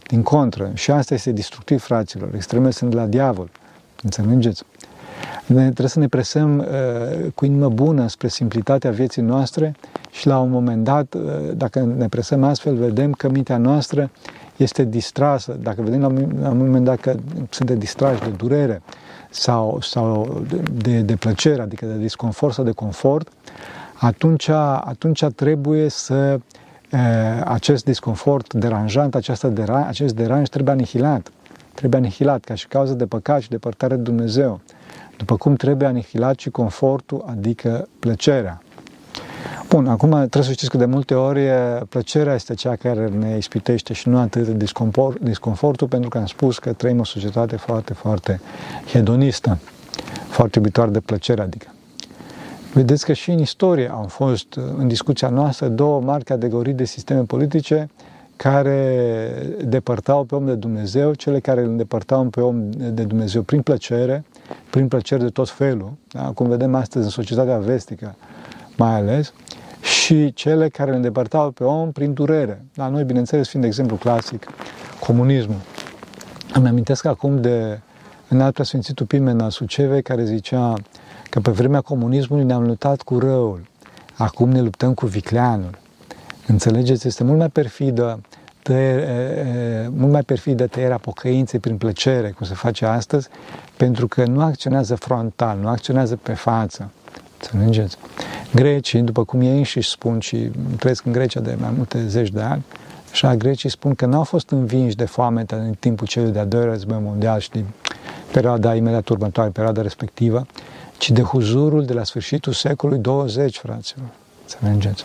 Din 0.06 0.22
contră, 0.22 0.70
și 0.74 0.90
asta 0.90 1.14
este 1.14 1.32
destructiv, 1.32 1.82
fraților, 1.82 2.34
extreme 2.34 2.70
sunt 2.70 2.92
la 2.92 3.06
diavol, 3.06 3.50
înțelegeți? 4.02 4.64
Ne, 5.46 5.62
trebuie 5.62 5.88
să 5.88 5.98
ne 5.98 6.08
presăm 6.08 6.58
uh, 6.58 6.64
cu 7.34 7.44
inimă 7.44 7.68
bună 7.68 8.08
spre 8.08 8.28
simplitatea 8.28 8.90
vieții 8.90 9.22
noastre 9.22 9.74
și 10.10 10.26
la 10.26 10.38
un 10.38 10.50
moment 10.50 10.84
dat, 10.84 11.14
uh, 11.14 11.22
dacă 11.54 11.80
ne 11.96 12.08
presăm 12.08 12.44
astfel, 12.44 12.74
vedem 12.74 13.12
că 13.12 13.28
mintea 13.28 13.56
noastră 13.56 14.10
este 14.56 14.84
distrasă. 14.84 15.56
Dacă 15.62 15.82
vedem 15.82 16.00
la 16.00 16.06
un, 16.06 16.36
la 16.40 16.48
un 16.48 16.56
moment 16.56 16.84
dat 16.84 17.00
că 17.00 17.14
suntem 17.50 17.78
distrași 17.78 18.20
de 18.20 18.28
durere 18.28 18.82
sau, 19.30 19.80
sau 19.80 20.40
de, 20.48 20.62
de, 20.72 21.00
de 21.00 21.14
plăcere, 21.14 21.62
adică 21.62 21.86
de 21.86 21.98
disconfort 21.98 22.54
sau 22.54 22.64
de 22.64 22.70
confort, 22.72 23.28
atunci, 24.04 24.48
atunci 24.48 25.24
trebuie 25.24 25.88
să 25.88 26.40
acest 27.44 27.84
disconfort 27.84 28.54
deranjant, 28.54 29.14
această 29.14 29.48
deran, 29.48 29.82
acest 29.86 30.14
deranj 30.14 30.48
trebuie 30.48 30.74
anihilat. 30.74 31.32
Trebuie 31.74 32.00
anihilat 32.00 32.44
ca 32.44 32.54
și 32.54 32.68
cauză 32.68 32.92
de 32.94 33.06
păcat 33.06 33.40
și 33.40 33.48
depărtare 33.48 33.96
de 33.96 34.02
Dumnezeu. 34.02 34.60
După 35.16 35.36
cum 35.36 35.54
trebuie 35.54 35.88
anihilat 35.88 36.38
și 36.38 36.50
confortul, 36.50 37.24
adică 37.26 37.88
plăcerea. 37.98 38.62
Bun, 39.68 39.86
acum 39.86 40.10
trebuie 40.10 40.42
să 40.42 40.52
știți 40.52 40.70
că 40.70 40.76
de 40.76 40.84
multe 40.84 41.14
ori 41.14 41.40
plăcerea 41.88 42.34
este 42.34 42.54
cea 42.54 42.76
care 42.76 43.08
ne 43.08 43.36
ispitește 43.36 43.92
și 43.92 44.08
nu 44.08 44.18
atât 44.18 44.48
disconfort, 44.48 45.20
disconfortul, 45.20 45.88
pentru 45.88 46.08
că 46.08 46.18
am 46.18 46.26
spus 46.26 46.58
că 46.58 46.72
trăim 46.72 47.00
o 47.00 47.04
societate 47.04 47.56
foarte, 47.56 47.92
foarte 47.92 48.40
hedonistă, 48.86 49.58
foarte 50.28 50.58
iubitoare 50.58 50.90
de 50.90 51.00
plăcere, 51.00 51.42
adică. 51.42 51.71
Vedeți 52.72 53.04
că 53.04 53.12
și 53.12 53.30
în 53.30 53.38
istorie 53.38 53.88
au 53.88 54.04
fost, 54.04 54.58
în 54.76 54.88
discuția 54.88 55.28
noastră, 55.28 55.68
două 55.68 56.00
mari 56.00 56.24
categorii 56.24 56.72
de 56.72 56.84
sisteme 56.84 57.22
politice 57.22 57.90
care 58.36 59.32
depărtau 59.64 60.24
pe 60.24 60.34
om 60.34 60.46
de 60.46 60.54
Dumnezeu, 60.54 61.14
cele 61.14 61.40
care 61.40 61.60
îl 61.62 61.68
îndepărtau 61.68 62.24
pe 62.24 62.40
om 62.40 62.70
de 62.70 63.02
Dumnezeu 63.02 63.42
prin 63.42 63.62
plăcere, 63.62 64.24
prin 64.70 64.88
plăceri 64.88 65.22
de 65.22 65.28
tot 65.28 65.48
felul, 65.48 65.92
da? 66.08 66.22
cum 66.34 66.48
vedem 66.48 66.74
astăzi 66.74 67.04
în 67.04 67.10
societatea 67.10 67.58
vestică 67.58 68.14
mai 68.76 68.94
ales, 68.94 69.32
și 69.82 70.32
cele 70.32 70.68
care 70.68 70.90
îl 70.90 70.96
îndepărtau 70.96 71.50
pe 71.50 71.64
om 71.64 71.92
prin 71.92 72.12
durere. 72.12 72.64
La 72.74 72.88
noi, 72.88 73.04
bineînțeles, 73.04 73.48
fiind 73.48 73.64
de 73.64 73.70
exemplu 73.70 73.96
clasic, 73.96 74.46
comunismul. 75.00 75.60
Îmi 76.54 76.68
amintesc 76.68 77.04
acum 77.04 77.40
de 77.40 77.80
înalt 78.28 78.58
Sfințitul 78.62 79.06
Pimen 79.06 79.40
al 79.40 79.50
Sucevei, 79.50 80.02
care 80.02 80.24
zicea 80.24 80.74
că 81.32 81.40
pe 81.40 81.50
vremea 81.50 81.80
comunismului 81.80 82.44
ne-am 82.44 82.66
luptat 82.66 83.02
cu 83.02 83.18
răul, 83.18 83.66
acum 84.14 84.50
ne 84.50 84.60
luptăm 84.60 84.94
cu 84.94 85.06
vicleanul. 85.06 85.78
Înțelegeți? 86.46 87.06
Este 87.06 87.24
mult 87.24 87.38
mai 87.38 87.48
perfidă 87.48 88.20
tăie, 88.62 89.90
mult 89.96 90.12
mai 90.12 90.22
perfidă 90.22 90.66
tăierea 90.66 90.98
pocăinței 90.98 91.58
prin 91.58 91.76
plăcere, 91.76 92.30
cum 92.30 92.46
se 92.46 92.54
face 92.54 92.84
astăzi, 92.84 93.28
pentru 93.76 94.08
că 94.08 94.24
nu 94.24 94.42
acționează 94.42 94.94
frontal, 94.94 95.58
nu 95.58 95.68
acționează 95.68 96.16
pe 96.16 96.32
față. 96.32 96.90
Înțelegeți? 97.40 97.96
Grecii, 98.54 99.00
după 99.00 99.24
cum 99.24 99.40
ei 99.40 99.56
înșiși 99.56 99.90
spun 99.90 100.18
și 100.18 100.50
trăiesc 100.78 101.04
în 101.04 101.12
Grecia 101.12 101.40
de 101.40 101.56
mai 101.60 101.70
multe 101.76 102.06
zeci 102.06 102.30
de 102.30 102.40
ani, 102.40 102.64
așa 103.12 103.34
grecii 103.34 103.70
spun 103.70 103.94
că 103.94 104.06
nu 104.06 104.16
au 104.16 104.24
fost 104.24 104.50
învinși 104.50 104.96
de 104.96 105.04
foame 105.04 105.44
în 105.48 105.74
timpul 105.78 106.06
celui 106.06 106.30
de-a 106.30 106.44
doilea 106.44 106.70
război 106.70 106.98
mondial 107.02 107.40
și 107.40 107.50
din 107.50 107.64
perioada 108.32 108.74
imediat 108.74 109.08
următoare, 109.08 109.50
perioada 109.50 109.82
respectivă, 109.82 110.46
ci 111.02 111.10
de 111.10 111.22
huzurul 111.22 111.84
de 111.84 111.92
la 111.92 112.04
sfârșitul 112.04 112.52
secolului 112.52 113.02
20, 113.02 113.58
fraților. 113.58 114.06
Înțelegeți? 114.42 115.04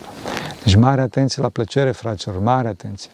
Deci 0.63 0.75
mare 0.75 1.01
atenție 1.01 1.41
la 1.41 1.49
plăcere, 1.49 1.91
fraților, 1.91 2.39
mare 2.39 2.67
atenție. 2.67 3.11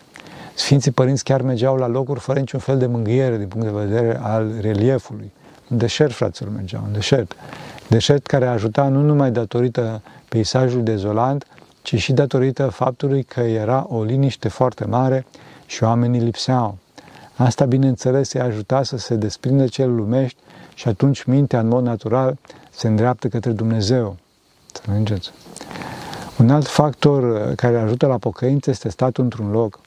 Sfinții 0.54 0.92
părinți 0.92 1.24
chiar 1.24 1.42
mergeau 1.42 1.76
la 1.76 1.88
locuri 1.88 2.20
fără 2.20 2.40
niciun 2.40 2.60
fel 2.60 2.78
de 2.78 2.86
mângâiere 2.86 3.38
din 3.38 3.48
punct 3.48 3.66
de 3.66 3.86
vedere 3.86 4.20
al 4.22 4.52
reliefului. 4.62 5.32
În 5.70 5.78
deșert, 5.78 6.14
fraților, 6.14 6.52
mergeau, 6.52 6.84
în 6.86 6.94
deșert. 6.94 7.36
Deșert 7.88 8.26
care 8.26 8.48
ajuta 8.48 8.88
nu 8.88 9.02
numai 9.02 9.32
datorită 9.32 10.02
peisajului 10.30 10.84
dezolant, 10.84 11.48
ci 11.82 11.96
și 11.96 12.14
datorită 12.14 12.68
faptului 12.68 13.24
că 13.24 13.40
era 13.40 13.86
o 13.90 14.04
liniște 14.04 14.48
foarte 14.48 14.86
mare 14.86 15.26
și 15.66 15.84
oamenii 15.84 16.20
lipseau. 16.20 16.78
Asta, 17.36 17.66
bineînțeles, 17.66 18.34
îi 18.34 18.42
ajuta 18.42 18.84
să 18.84 18.98
se 18.98 19.16
desprindă 19.16 19.68
cel 19.68 19.96
lumești 19.96 20.38
și 20.74 20.88
atunci 20.88 21.24
mintea, 21.24 21.60
în 21.60 21.68
mod 21.68 21.84
natural, 21.84 22.38
se 22.76 22.88
îndreaptă 22.88 23.28
către 23.28 23.52
Dumnezeu. 23.52 24.16
Înțelegeți? 24.86 25.32
Un 26.38 26.50
alt 26.50 26.68
factor 26.68 27.24
uh, 27.24 27.56
care 27.56 27.78
ajută 27.78 28.06
la 28.06 28.18
pocăință 28.18 28.70
este 28.70 28.90
statul 28.90 29.24
într-un 29.24 29.52
loc. 29.52 29.80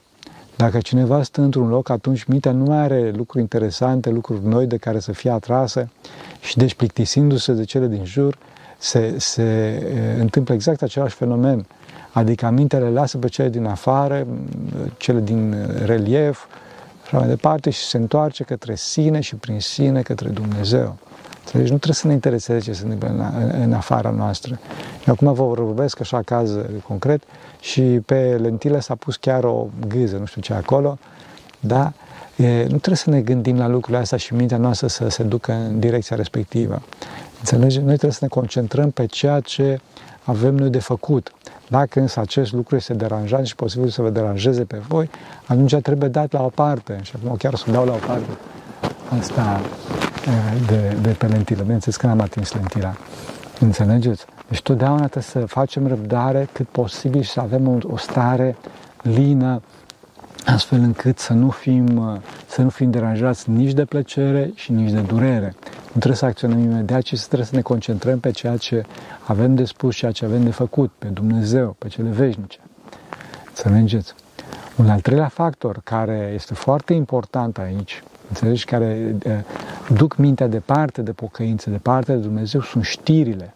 Dacă 0.55 0.77
cineva 0.77 1.23
stă 1.23 1.41
într-un 1.41 1.69
loc, 1.69 1.89
atunci 1.89 2.23
mintea 2.23 2.51
nu 2.51 2.63
mai 2.63 2.77
are 2.77 3.11
lucruri 3.15 3.41
interesante, 3.43 4.09
lucruri 4.09 4.45
noi 4.45 4.65
de 4.65 4.77
care 4.77 4.99
să 4.99 5.11
fie 5.11 5.31
atrasă 5.31 5.89
și 6.39 6.57
deci 6.57 6.73
plictisindu-se 6.73 7.53
de 7.53 7.63
cele 7.63 7.87
din 7.87 8.05
jur, 8.05 8.37
se, 8.77 9.15
se 9.17 9.79
uh, 9.83 10.19
întâmplă 10.19 10.53
exact 10.53 10.81
același 10.81 11.15
fenomen. 11.15 11.65
Adică 12.11 12.49
mintea 12.49 12.79
le 12.79 12.89
lasă 12.89 13.17
pe 13.17 13.27
cele 13.27 13.49
din 13.49 13.65
afară, 13.65 14.27
cele 14.97 15.19
din 15.19 15.53
uh, 15.53 15.85
relief 15.85 16.45
și 17.07 17.15
mai 17.15 17.27
departe 17.27 17.69
și 17.69 17.83
se 17.83 17.97
întoarce 17.97 18.43
către 18.43 18.75
sine 18.75 19.19
și 19.19 19.35
prin 19.35 19.59
sine 19.59 20.01
către 20.01 20.29
Dumnezeu. 20.29 20.97
Deci 21.53 21.61
nu 21.61 21.77
trebuie 21.77 21.93
să 21.93 22.07
ne 22.07 22.13
intereseze 22.13 22.59
ce 22.59 22.73
se 22.73 22.83
întâmplă 22.83 23.07
în, 23.07 23.61
în 23.61 23.73
afara 23.73 24.09
noastră. 24.09 24.59
Eu 25.07 25.13
acum 25.13 25.33
vă 25.33 25.43
vorbesc 25.43 25.99
așa 25.99 26.21
caz 26.21 26.51
concret 26.87 27.23
și 27.59 27.81
pe 27.81 28.37
lentile 28.41 28.79
s-a 28.79 28.95
pus 28.95 29.15
chiar 29.15 29.43
o 29.43 29.67
gâză, 29.87 30.17
nu 30.17 30.25
știu 30.25 30.41
ce 30.41 30.53
acolo, 30.53 30.97
da? 31.59 31.91
E, 32.35 32.61
nu 32.61 32.67
trebuie 32.67 32.95
să 32.95 33.09
ne 33.09 33.21
gândim 33.21 33.57
la 33.57 33.67
lucrurile 33.67 34.01
astea 34.01 34.17
și 34.17 34.33
mintea 34.33 34.57
noastră 34.57 34.87
să 34.87 35.07
se 35.07 35.23
ducă 35.23 35.51
în 35.51 35.79
direcția 35.79 36.15
respectivă. 36.15 36.81
Înțelegeți? 37.39 37.77
Noi 37.77 37.93
trebuie 37.93 38.11
să 38.11 38.19
ne 38.21 38.27
concentrăm 38.27 38.91
pe 38.91 39.05
ceea 39.05 39.39
ce 39.39 39.79
avem 40.23 40.55
noi 40.55 40.69
de 40.69 40.79
făcut. 40.79 41.31
Dacă 41.67 41.99
însă 41.99 42.19
acest 42.19 42.53
lucru 42.53 42.75
este 42.75 42.93
deranjant 42.93 43.45
și 43.45 43.55
posibil 43.55 43.89
să 43.89 44.01
vă 44.01 44.09
deranjeze 44.09 44.63
pe 44.63 44.77
voi, 44.87 45.09
atunci 45.45 45.75
trebuie 45.75 46.09
dat 46.09 46.31
la 46.31 46.43
o 46.43 46.49
parte. 46.49 46.99
Și 47.01 47.13
acum 47.15 47.35
chiar 47.35 47.55
să 47.55 47.71
dau 47.71 47.85
la 47.85 47.93
o 47.93 47.99
parte 48.07 48.29
asta 49.19 49.61
de, 50.67 50.97
de 51.01 51.09
pe 51.09 51.25
lentilă. 51.25 51.61
Bineînțeles 51.61 51.95
că 51.95 52.07
n-am 52.07 52.19
atins 52.19 52.53
lentila. 52.53 52.93
Înțelegeți? 53.59 54.25
Deci 54.47 54.61
totdeauna 54.61 55.07
trebuie 55.07 55.23
să 55.23 55.45
facem 55.45 55.87
răbdare 55.87 56.49
cât 56.51 56.67
posibil 56.67 57.21
și 57.21 57.31
să 57.31 57.39
avem 57.39 57.67
o, 57.67 57.77
o 57.81 57.97
stare 57.97 58.55
lină, 59.01 59.61
astfel 60.45 60.79
încât 60.79 61.19
să 61.19 61.33
nu, 61.33 61.49
fim, 61.49 62.19
să 62.47 62.61
nu 62.61 62.69
fim 62.69 62.91
deranjați 62.91 63.49
nici 63.49 63.71
de 63.71 63.85
plăcere 63.85 64.51
și 64.55 64.71
nici 64.71 64.91
de 64.91 64.99
durere. 64.99 65.55
Nu 65.81 65.89
trebuie 65.89 66.15
să 66.15 66.25
acționăm 66.25 66.59
imediat, 66.59 67.01
ci 67.01 67.19
trebuie 67.25 67.47
să 67.47 67.55
ne 67.55 67.61
concentrăm 67.61 68.19
pe 68.19 68.31
ceea 68.31 68.57
ce 68.57 68.83
avem 69.23 69.55
de 69.55 69.65
spus, 69.65 69.95
ceea 69.95 70.11
ce 70.11 70.25
avem 70.25 70.43
de 70.43 70.51
făcut, 70.51 70.91
pe 70.97 71.07
Dumnezeu, 71.07 71.75
pe 71.79 71.87
cele 71.87 72.09
veșnice. 72.09 72.59
Înțelegeți? 73.47 74.13
Un 74.75 74.89
al 74.89 74.99
treilea 74.99 75.27
factor 75.27 75.79
care 75.83 76.31
este 76.33 76.53
foarte 76.53 76.93
important 76.93 77.57
aici 77.57 78.03
înțelegi, 78.29 78.65
care 78.65 79.15
uh, 79.25 79.31
duc 79.97 80.15
mintea 80.15 80.47
departe 80.47 81.01
de 81.01 81.11
pocăință, 81.11 81.69
departe 81.69 82.11
de 82.11 82.17
Dumnezeu, 82.17 82.61
sunt 82.61 82.83
știrile. 82.83 83.53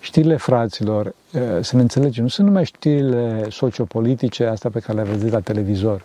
Știrile 0.00 0.36
fraților, 0.36 1.06
uh, 1.06 1.40
să 1.60 1.76
ne 1.76 1.82
înțelegem, 1.82 2.22
nu 2.22 2.28
sunt 2.28 2.46
numai 2.46 2.64
știrile 2.64 3.46
sociopolitice, 3.50 4.44
astea 4.44 4.70
pe 4.70 4.80
care 4.80 5.02
le 5.02 5.08
vedeți 5.08 5.32
la 5.32 5.40
televizor, 5.40 6.02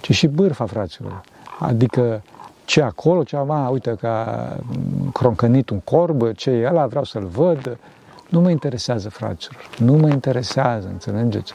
ci 0.00 0.10
și 0.12 0.26
bârfa 0.26 0.66
fraților. 0.66 1.20
Adică 1.58 2.22
ce 2.64 2.82
acolo, 2.82 3.22
ce 3.22 3.36
am, 3.36 3.68
uite 3.72 3.96
că 4.00 4.06
a 4.06 4.56
croncănit 5.12 5.70
un 5.70 5.80
corb, 5.80 6.32
ce 6.32 6.50
e 6.50 6.68
ăla, 6.68 6.86
vreau 6.86 7.04
să-l 7.04 7.24
văd. 7.24 7.78
Nu 8.28 8.40
mă 8.40 8.50
interesează, 8.50 9.08
fraților. 9.08 9.68
Nu 9.78 9.92
mă 9.92 10.08
interesează, 10.08 10.88
înțelegeți? 10.88 11.52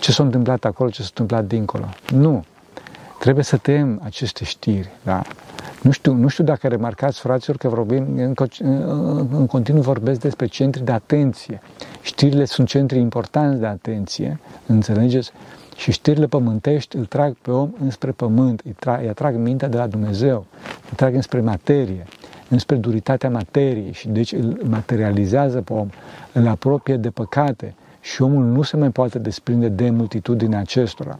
Ce 0.00 0.12
s-a 0.12 0.22
întâmplat 0.22 0.64
acolo, 0.64 0.90
ce 0.90 1.02
s-a 1.02 1.08
întâmplat 1.08 1.44
dincolo. 1.44 1.84
Nu. 2.12 2.44
Trebuie 3.24 3.44
să 3.44 3.56
tăiem 3.56 4.00
aceste 4.02 4.44
știri. 4.44 4.90
Da? 5.02 5.22
Nu 5.82 5.90
știu, 5.90 6.12
nu 6.12 6.28
știu 6.28 6.44
dacă 6.44 6.68
remarcați, 6.68 7.20
fraților, 7.20 7.56
că 7.56 7.68
vorbim, 7.68 8.06
în, 8.16 8.34
în 9.30 9.46
continuu 9.46 9.82
vorbesc 9.82 10.20
despre 10.20 10.46
centri 10.46 10.84
de 10.84 10.92
atenție. 10.92 11.60
Știrile 12.02 12.44
sunt 12.44 12.68
centri 12.68 12.98
importanți 12.98 13.60
de 13.60 13.66
atenție, 13.66 14.40
înțelegeți? 14.66 15.32
Și 15.76 15.92
știrile 15.92 16.26
pământești 16.26 16.96
îl 16.96 17.04
trag 17.04 17.36
pe 17.42 17.50
om 17.50 17.70
înspre 17.80 18.10
pământ, 18.10 18.60
îi, 18.64 18.72
tra- 18.72 19.00
îi 19.00 19.08
atrag 19.08 19.34
mintea 19.34 19.68
de 19.68 19.76
la 19.76 19.86
Dumnezeu, 19.86 20.46
îi 20.90 20.96
trag 20.96 21.14
înspre 21.14 21.40
materie. 21.40 22.06
înspre 22.48 22.76
duritatea 22.76 23.30
materiei 23.30 23.92
și 23.92 24.08
deci 24.08 24.32
îl 24.32 24.60
materializează 24.64 25.60
pe 25.60 25.72
om, 25.72 25.88
îl 26.32 26.46
apropie 26.46 26.96
de 26.96 27.10
păcate 27.10 27.74
și 28.00 28.22
omul 28.22 28.44
nu 28.44 28.62
se 28.62 28.76
mai 28.76 28.90
poate 28.90 29.18
desprinde 29.18 29.68
de 29.68 29.90
multitudinea 29.90 30.58
acestora. 30.58 31.18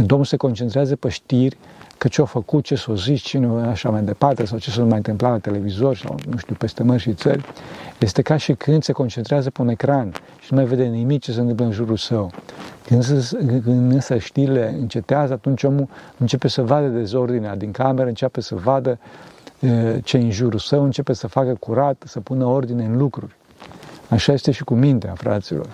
Când 0.00 0.12
omul 0.12 0.24
se 0.24 0.36
concentrează 0.36 0.96
pe 0.96 1.08
știri, 1.08 1.56
că 1.98 2.08
ce-a 2.08 2.24
făcut, 2.24 2.64
ce 2.64 2.74
s-a 2.74 2.94
zis, 2.94 3.20
cine 3.20 3.46
așa 3.66 3.90
mai 3.90 4.02
departe, 4.02 4.44
sau 4.44 4.58
ce 4.58 4.70
s-a 4.70 4.82
mai 4.82 4.96
întâmplat 4.96 5.30
la 5.30 5.38
televizor, 5.38 5.96
sau 5.96 6.18
nu 6.30 6.36
știu, 6.36 6.54
peste 6.54 6.82
mări 6.82 7.00
și 7.00 7.12
țări, 7.12 7.44
este 7.98 8.22
ca 8.22 8.36
și 8.36 8.52
când 8.52 8.82
se 8.82 8.92
concentrează 8.92 9.50
pe 9.50 9.62
un 9.62 9.68
ecran 9.68 10.12
și 10.40 10.46
nu 10.50 10.56
mai 10.56 10.66
vede 10.66 10.84
nimic 10.84 11.22
ce 11.22 11.32
se 11.32 11.40
întâmplă 11.40 11.64
în 11.64 11.70
jurul 11.70 11.96
său. 11.96 12.30
Când, 12.86 13.04
însă, 13.08 13.36
când 13.36 13.92
însă 13.92 14.18
știrile 14.18 14.74
încetează, 14.78 15.32
atunci 15.32 15.62
omul 15.62 15.88
începe 16.16 16.48
să 16.48 16.62
vadă 16.62 16.86
dezordinea 16.86 17.56
din 17.56 17.70
cameră, 17.70 18.08
începe 18.08 18.40
să 18.40 18.54
vadă 18.54 18.98
ce 20.02 20.16
în 20.16 20.30
jurul 20.30 20.58
său, 20.58 20.84
începe 20.84 21.12
să 21.12 21.26
facă 21.26 21.54
curat, 21.60 22.02
să 22.06 22.20
pună 22.20 22.44
ordine 22.44 22.84
în 22.84 22.96
lucruri. 22.96 23.36
Așa 24.08 24.32
este 24.32 24.50
și 24.50 24.64
cu 24.64 24.74
mintea, 24.74 25.12
fraților. 25.16 25.68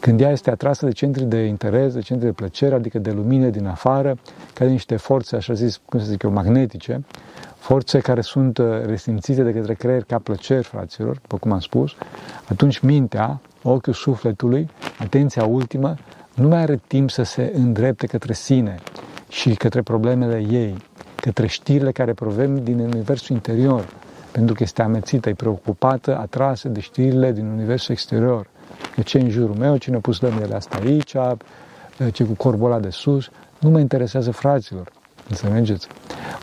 Când 0.00 0.20
ea 0.20 0.30
este 0.30 0.50
atrasă 0.50 0.84
de 0.84 0.92
centri 0.92 1.24
de 1.24 1.36
interes, 1.36 1.92
de 1.94 2.00
centri 2.00 2.26
de 2.26 2.32
plăcere, 2.32 2.74
adică 2.74 2.98
de 2.98 3.10
lumine 3.10 3.50
din 3.50 3.66
afară, 3.66 4.16
ca 4.54 4.64
de 4.64 4.70
niște 4.70 4.96
forțe, 4.96 5.36
așa 5.36 5.52
zis, 5.52 5.80
cum 5.84 6.00
să 6.00 6.06
zic 6.06 6.22
eu, 6.22 6.30
magnetice, 6.30 7.04
forțe 7.56 7.98
care 7.98 8.20
sunt 8.20 8.58
uh, 8.58 8.66
resimțite 8.84 9.42
de 9.42 9.52
către 9.52 9.74
creier 9.74 10.04
ca 10.04 10.18
plăceri, 10.18 10.64
fraților, 10.64 11.18
după 11.20 11.36
cum 11.36 11.52
am 11.52 11.60
spus, 11.60 11.92
atunci 12.48 12.78
mintea, 12.78 13.40
ochiul 13.62 13.92
sufletului, 13.92 14.70
atenția 14.98 15.44
ultimă, 15.44 15.94
nu 16.34 16.48
mai 16.48 16.58
are 16.58 16.80
timp 16.86 17.10
să 17.10 17.22
se 17.22 17.52
îndrepte 17.54 18.06
către 18.06 18.32
sine 18.32 18.74
și 19.28 19.54
către 19.54 19.82
problemele 19.82 20.46
ei, 20.50 20.76
către 21.20 21.46
știrile 21.46 21.92
care 21.92 22.12
provin 22.12 22.64
din 22.64 22.78
universul 22.78 23.34
interior, 23.34 23.88
pentru 24.32 24.54
că 24.54 24.62
este 24.62 24.82
amețită, 24.82 25.28
e 25.28 25.34
preocupată, 25.34 26.18
atrasă 26.18 26.68
de 26.68 26.80
știrile 26.80 27.32
din 27.32 27.46
universul 27.46 27.94
exterior. 27.94 28.46
De 28.96 29.02
ce 29.02 29.18
în 29.18 29.30
jurul 29.30 29.54
meu, 29.54 29.76
cine 29.76 29.96
a 29.96 30.00
pus 30.00 30.20
lămile 30.20 30.54
astea 30.54 30.80
aici, 30.80 31.16
ce 32.12 32.24
cu 32.24 32.32
corbul 32.32 32.70
ăla 32.70 32.80
de 32.80 32.90
sus, 32.90 33.30
nu 33.58 33.70
mă 33.70 33.78
interesează 33.78 34.30
fraților. 34.30 34.92
Înțelegeți? 35.28 35.86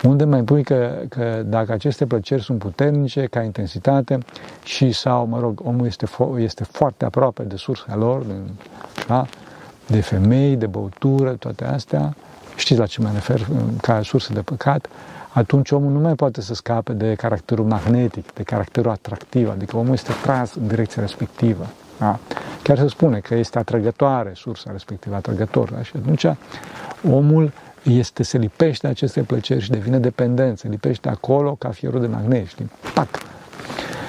Unde 0.03 0.23
mai 0.23 0.41
pui 0.41 0.63
că, 0.63 0.91
că 1.09 1.43
dacă 1.45 1.71
aceste 1.71 2.05
plăceri 2.05 2.43
sunt 2.43 2.59
puternice 2.59 3.25
ca 3.25 3.41
intensitate 3.41 4.17
și 4.63 4.91
sau, 4.91 5.25
mă 5.25 5.39
rog, 5.39 5.61
omul 5.63 5.85
este, 5.85 6.05
fo- 6.05 6.39
este 6.39 6.63
foarte 6.63 7.05
aproape 7.05 7.43
de 7.43 7.55
sursa 7.55 7.95
lor, 7.95 8.23
de, 8.23 8.33
da? 9.07 9.25
de 9.87 10.01
femei, 10.01 10.55
de 10.55 10.65
băutură, 10.65 11.31
toate 11.31 11.65
astea, 11.65 12.15
știți 12.55 12.79
la 12.79 12.85
ce 12.85 13.01
mă 13.01 13.09
refer, 13.13 13.47
ca 13.81 14.01
sursă 14.01 14.33
de 14.33 14.41
păcat, 14.41 14.87
atunci 15.33 15.71
omul 15.71 15.91
nu 15.91 15.99
mai 15.99 16.15
poate 16.15 16.41
să 16.41 16.53
scape 16.53 16.93
de 16.93 17.15
caracterul 17.15 17.65
magnetic, 17.65 18.33
de 18.33 18.43
caracterul 18.43 18.91
atractiv, 18.91 19.49
adică 19.49 19.77
omul 19.77 19.93
este 19.93 20.11
tras 20.21 20.53
în 20.53 20.67
direcția 20.67 21.01
respectivă. 21.01 21.67
Da? 21.97 22.19
Chiar 22.63 22.77
se 22.77 22.87
spune 22.87 23.19
că 23.19 23.35
este 23.35 23.59
atrăgătoare 23.59 24.31
sursa 24.35 24.71
respectivă, 24.71 25.15
atrăgător. 25.15 25.71
Da? 25.71 25.81
Și 25.81 25.91
atunci 25.95 26.25
omul 27.09 27.51
este, 27.83 28.23
se 28.23 28.37
lipește 28.37 28.87
aceste 28.87 29.21
plăceri 29.21 29.61
și 29.61 29.69
devine 29.69 29.99
dependent, 29.99 30.57
se 30.59 30.67
lipește 30.67 31.09
acolo 31.09 31.55
ca 31.55 31.69
fierul 31.69 32.01
de 32.01 32.07
magnet, 32.07 32.47
știi? 32.47 32.71
Pac! 32.93 33.07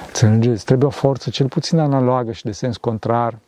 Înțelegeți? 0.06 0.64
Trebuie 0.64 0.88
o 0.88 0.90
forță 0.90 1.30
cel 1.30 1.46
puțin 1.46 1.78
analogă 1.78 2.32
și 2.32 2.44
de 2.44 2.52
sens 2.52 2.76
contrar, 2.76 3.38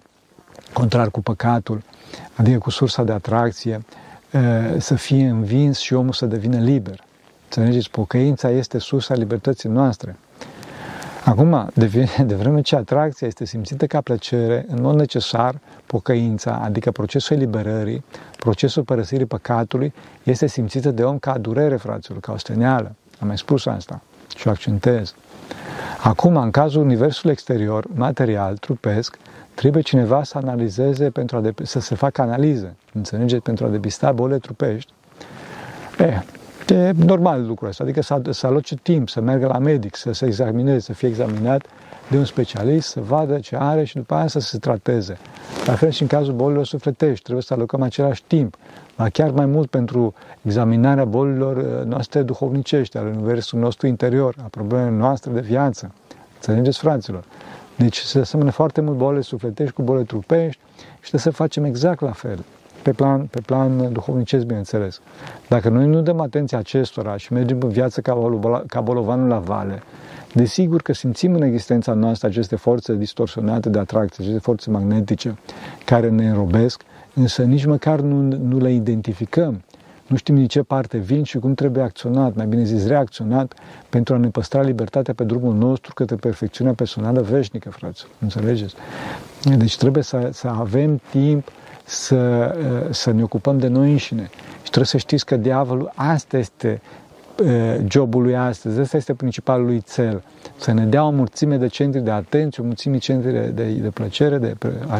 contrar 0.73 1.11
cu 1.11 1.23
păcatul, 1.23 1.83
adică 2.35 2.59
cu 2.59 2.71
sursa 2.71 3.03
de 3.03 3.13
atracție, 3.13 3.85
să 4.79 4.95
fie 4.95 5.29
învins 5.29 5.79
și 5.79 5.95
omul 5.95 6.13
să 6.13 6.27
devină 6.27 6.59
liber. 6.59 7.05
Înțelegeți? 7.45 7.91
Pocăința 7.91 8.51
este 8.51 8.79
sursa 8.79 9.15
libertății 9.15 9.69
noastre. 9.69 10.17
Acum, 11.27 11.71
de, 11.75 12.09
de 12.27 12.35
vreme 12.35 12.61
ce 12.61 12.77
atracția 12.77 13.27
este 13.27 13.45
simțită 13.45 13.87
ca 13.87 14.01
plăcere, 14.01 14.65
în 14.69 14.83
mod 14.83 14.95
necesar, 14.95 15.59
pocăința, 15.87 16.61
adică 16.63 16.91
procesul 16.91 17.37
eliberării, 17.37 18.05
procesul 18.37 18.83
părăsirii 18.83 19.27
păcatului, 19.27 19.93
este 20.23 20.47
simțită 20.47 20.91
de 20.91 21.05
om 21.05 21.19
ca 21.19 21.39
durere, 21.39 21.77
fraților, 21.77 22.21
ca 22.21 22.33
o 22.33 22.37
steneală. 22.37 22.95
Am 23.19 23.27
mai 23.27 23.39
spus 23.39 23.67
asta 23.67 24.01
și 24.37 24.49
o 24.49 24.51
accentez. 24.51 25.15
Acum, 26.03 26.37
în 26.37 26.51
cazul 26.51 26.83
universului 26.83 27.33
exterior, 27.33 27.87
material, 27.95 28.57
trupesc, 28.57 29.19
trebuie 29.55 29.83
cineva 29.83 30.23
să 30.23 30.39
analizeze, 30.39 31.11
pentru 31.11 31.37
a 31.37 31.41
de, 31.41 31.55
să 31.63 31.81
se 31.81 31.95
facă 31.95 32.23
analize, 32.23 32.77
înțelegeți, 32.93 33.43
pentru 33.43 33.65
a 33.65 33.69
depista 33.69 34.13
bolile 34.13 34.39
trupești. 34.39 34.93
E, 35.99 36.23
E 36.69 36.93
normal 37.05 37.47
lucrul 37.47 37.69
ăsta, 37.69 37.83
adică 37.83 38.03
să, 38.03 38.21
să 38.31 38.47
aloce 38.47 38.75
timp, 38.75 39.09
să 39.09 39.21
meargă 39.21 39.47
la 39.47 39.59
medic, 39.59 39.97
să 39.97 40.13
se 40.13 40.27
examineze, 40.27 40.79
să 40.79 40.93
fie 40.93 41.09
examinat 41.09 41.67
de 42.11 42.17
un 42.17 42.25
specialist, 42.25 42.89
să 42.89 43.01
vadă 43.01 43.39
ce 43.39 43.57
are 43.57 43.85
și 43.85 43.95
după 43.95 44.15
aia 44.15 44.27
să 44.27 44.41
se 44.41 44.59
trateze. 44.59 45.19
La 45.67 45.75
fel 45.75 45.91
și 45.91 46.03
în 46.03 46.09
cazul 46.09 46.35
bolilor 46.35 46.67
sufletești, 46.67 47.23
trebuie 47.23 47.43
să 47.43 47.55
alocăm 47.55 47.83
același 47.83 48.23
timp, 48.27 48.57
dar 48.97 49.11
chiar 49.11 49.31
mai 49.31 49.47
mult 49.47 49.71
pentru 49.71 50.15
examinarea 50.43 51.05
bolilor 51.05 51.57
uh, 51.57 51.85
noastre 51.85 52.23
duhovnicești, 52.23 52.97
al 52.97 53.07
universului 53.07 53.65
nostru 53.65 53.87
interior, 53.87 54.35
a 54.43 54.47
problemelor 54.51 54.93
noastre 54.93 55.33
de 55.33 55.41
viață. 55.41 55.93
Înțelegeți, 56.35 56.79
fraților? 56.79 57.25
Deci 57.77 57.99
se 57.99 58.19
aseamănă 58.19 58.51
foarte 58.51 58.81
mult 58.81 58.97
bolile 58.97 59.23
sufletești 59.23 59.75
cu 59.75 59.83
bolile 59.83 60.05
trupești 60.05 60.61
și 60.77 60.99
trebuie 60.99 61.21
să 61.21 61.31
facem 61.31 61.65
exact 61.65 62.01
la 62.01 62.13
fel 62.13 62.45
pe 62.87 62.93
plan, 62.93 63.27
pe 63.27 63.41
plan 63.47 63.93
duhovnicesc, 63.93 64.45
bineînțeles. 64.45 65.01
Dacă 65.49 65.69
noi 65.69 65.87
nu 65.87 66.01
dăm 66.01 66.21
atenție 66.21 66.57
acestora 66.57 67.17
și 67.17 67.33
mergem 67.33 67.59
în 67.61 67.69
viață 67.69 68.01
ca, 68.01 68.31
ca 68.67 68.81
bolovanul 68.81 69.29
la 69.29 69.39
vale, 69.39 69.83
desigur 70.33 70.83
că 70.83 70.93
simțim 70.93 71.35
în 71.35 71.43
existența 71.43 71.93
noastră 71.93 72.29
aceste 72.29 72.57
forțe 72.57 72.95
distorsionate 72.95 73.69
de 73.69 73.79
atracție, 73.79 74.25
aceste 74.25 74.41
forțe 74.41 74.71
magnetice 74.71 75.39
care 75.85 76.09
ne 76.09 76.29
înrobesc, 76.29 76.83
însă 77.15 77.43
nici 77.43 77.65
măcar 77.65 78.01
nu, 78.01 78.37
nu 78.37 78.59
le 78.59 78.73
identificăm. 78.73 79.63
Nu 80.07 80.17
știm 80.17 80.35
din 80.35 80.47
ce 80.47 80.63
parte 80.63 80.99
vin 80.99 81.23
și 81.23 81.39
cum 81.39 81.55
trebuie 81.55 81.83
acționat, 81.83 82.35
mai 82.35 82.47
bine 82.47 82.65
zis 82.65 82.87
reacționat, 82.87 83.55
pentru 83.89 84.15
a 84.15 84.17
ne 84.17 84.29
păstra 84.29 84.63
libertatea 84.63 85.15
pe 85.15 85.25
drumul 85.25 85.55
nostru 85.55 85.95
către 85.95 86.17
perfecțiunea 86.17 86.73
personală 86.73 87.21
veșnică, 87.21 87.71
frate. 87.71 88.01
Înțelegeți? 88.21 88.75
Deci 89.57 89.77
trebuie 89.77 90.03
să, 90.03 90.29
să 90.33 90.49
avem 90.49 91.01
timp 91.11 91.49
să, 91.87 92.55
să 92.91 93.11
ne 93.11 93.23
ocupăm 93.23 93.59
de 93.59 93.69
noi 93.69 93.91
înșine. 93.91 94.31
Și 94.55 94.71
trebuie 94.71 94.87
să 94.87 94.97
știți 94.97 95.25
că 95.25 95.37
diavolul, 95.37 95.93
asta 95.95 96.39
este 96.39 96.81
jobul 97.89 98.23
lui 98.23 98.37
astăzi, 98.37 98.81
ăsta 98.81 98.97
este 98.97 99.15
principalul 99.15 99.67
lui 99.67 99.83
cel. 99.95 100.23
Să 100.57 100.73
ne 100.73 100.85
dea 100.85 101.05
o 101.05 101.11
mulțime 101.11 101.57
de 101.57 101.67
centri 101.67 102.01
de 102.01 102.11
atenție, 102.11 102.63
o 102.63 102.67
mulțime 102.67 102.95
de 102.95 103.01
centri 103.01 103.33
de, 103.33 103.47
de, 103.47 103.65
de 103.65 103.89
plăcere, 103.89 104.39
de, 104.39 104.57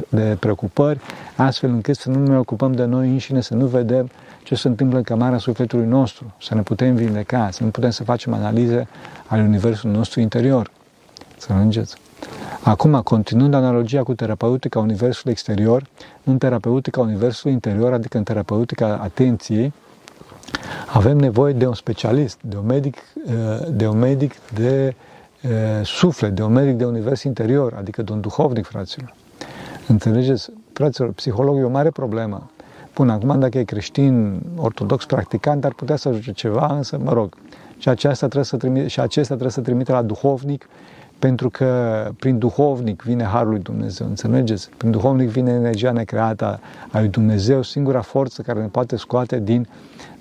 de 0.09 0.37
preocupări, 0.41 1.01
astfel 1.37 1.71
încât 1.71 1.97
să 1.97 2.11
nu 2.11 2.27
ne 2.27 2.39
ocupăm 2.39 2.73
de 2.73 2.85
noi 2.85 3.09
înșine, 3.09 3.41
să 3.41 3.55
nu 3.55 3.67
vedem 3.67 4.11
ce 4.43 4.55
se 4.55 4.69
întâmplă 4.69 4.97
în 4.97 5.03
camara 5.03 5.39
sufletului 5.39 5.87
nostru, 5.87 6.35
să 6.41 6.55
ne 6.55 6.63
putem 6.63 6.95
vindeca, 6.95 7.49
să 7.53 7.65
nu 7.65 7.71
putem 7.71 7.91
să 7.91 8.05
facem 8.05 8.35
analize 8.35 8.89
ale 9.27 9.43
universului 9.43 9.97
nostru 9.97 10.21
interior. 10.21 10.71
Să 11.37 11.53
înțelegeți? 11.53 11.97
Acum, 12.67 13.01
continuând 13.01 13.55
analogia 13.55 14.03
cu 14.03 14.15
terapeutica 14.15 14.79
universului 14.79 15.33
exterior, 15.33 15.87
în 16.25 16.39
terapeutica 16.39 17.01
universului 17.01 17.53
interior, 17.53 17.93
adică 17.93 18.17
în 18.17 18.23
terapeutica 18.23 18.99
atenției, 19.03 19.73
avem 20.93 21.17
nevoie 21.17 21.53
de 21.53 21.67
un 21.67 21.75
specialist, 21.75 22.39
de 22.41 22.57
un 22.57 22.67
medic 22.67 22.97
eh, 23.27 23.35
de, 23.71 23.87
un 23.87 23.99
medic 23.99 24.33
de 24.55 24.95
eh, 25.41 25.51
suflet, 25.85 26.35
de 26.35 26.43
un 26.43 26.53
medic 26.53 26.77
de 26.77 26.85
univers 26.85 27.23
interior, 27.23 27.75
adică 27.79 28.03
de 28.03 28.13
un 28.13 28.21
duhovnic, 28.21 28.67
fraților. 28.67 29.15
Înțelegeți? 29.89 30.51
Fraților, 30.73 31.13
psihologul 31.13 31.61
e 31.61 31.65
o 31.65 31.69
mare 31.69 31.91
problemă. 31.91 32.51
Până 32.93 33.13
acum, 33.13 33.39
dacă 33.39 33.59
e 33.59 33.65
creștin, 33.65 34.41
ortodox, 34.57 35.05
practicant, 35.05 35.65
ar 35.65 35.73
putea 35.73 35.97
să 35.97 36.09
ajute 36.09 36.33
ceva, 36.33 36.67
însă, 36.77 36.99
mă 37.03 37.13
rog, 37.13 37.35
și, 37.79 37.89
aceasta 37.89 38.27
trebuie 38.27 38.45
să 38.45 38.57
trimite, 38.57 38.87
și 38.87 39.01
acesta 39.01 39.29
trebuie 39.29 39.51
să 39.51 39.61
trimite 39.61 39.93
la 39.93 40.03
duhovnic 40.03 40.69
pentru 41.19 41.51
că 41.51 42.11
prin 42.19 42.39
duhovnic 42.39 43.03
vine 43.03 43.25
Harul 43.25 43.51
lui 43.51 43.61
Dumnezeu, 43.61 44.07
înțelegeți? 44.07 44.71
Prin 44.77 44.91
duhovnic 44.91 45.29
vine 45.29 45.51
energia 45.51 45.93
necreată 45.93 46.61
a 46.91 46.99
lui 46.99 47.09
Dumnezeu, 47.09 47.63
singura 47.63 48.01
forță 48.01 48.43
care 48.43 48.61
ne 48.61 48.67
poate 48.67 48.97
scoate 48.97 49.41
din, 49.41 49.67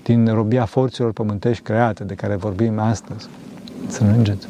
din 0.04 0.34
robia 0.34 0.66
forțelor 0.66 1.12
pământești 1.12 1.64
create, 1.64 2.04
de 2.04 2.14
care 2.14 2.36
vorbim 2.36 2.80
astăzi. 2.80 3.28
Înțelegeți? 3.82 4.48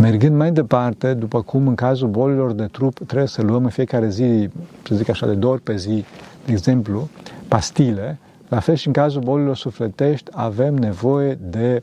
Mergând 0.00 0.36
mai 0.36 0.52
departe, 0.52 1.14
după 1.14 1.42
cum 1.42 1.68
în 1.68 1.74
cazul 1.74 2.08
bolilor 2.08 2.52
de 2.52 2.68
trup 2.72 2.98
trebuie 3.06 3.28
să 3.28 3.42
luăm 3.42 3.64
în 3.64 3.70
fiecare 3.70 4.08
zi, 4.08 4.48
să 4.88 4.94
zic 4.94 5.08
așa, 5.08 5.26
de 5.26 5.34
două 5.34 5.52
ori 5.52 5.62
pe 5.62 5.76
zi, 5.76 6.04
de 6.44 6.52
exemplu, 6.52 7.08
pastile, 7.48 8.18
la 8.48 8.60
fel 8.60 8.74
și 8.74 8.86
în 8.86 8.92
cazul 8.92 9.20
bolilor 9.20 9.56
sufletești 9.56 10.30
avem 10.34 10.74
nevoie 10.74 11.38
de 11.50 11.82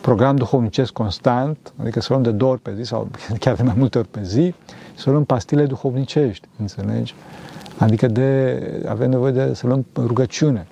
program 0.00 0.36
duhovnicesc 0.36 0.92
constant, 0.92 1.72
adică 1.80 2.00
să 2.00 2.06
luăm 2.10 2.22
de 2.22 2.30
două 2.30 2.52
ori 2.52 2.60
pe 2.60 2.74
zi 2.74 2.82
sau 2.82 3.08
chiar 3.40 3.54
de 3.54 3.62
mai 3.62 3.74
multe 3.76 3.98
ori 3.98 4.08
pe 4.08 4.22
zi, 4.22 4.54
să 4.94 5.10
luăm 5.10 5.24
pastile 5.24 5.66
duhovnicești, 5.66 6.48
înțelegi? 6.58 7.14
Adică 7.78 8.06
de, 8.06 8.62
avem 8.88 9.10
nevoie 9.10 9.32
de 9.32 9.54
să 9.54 9.66
luăm 9.66 9.86
rugăciune. 9.96 10.66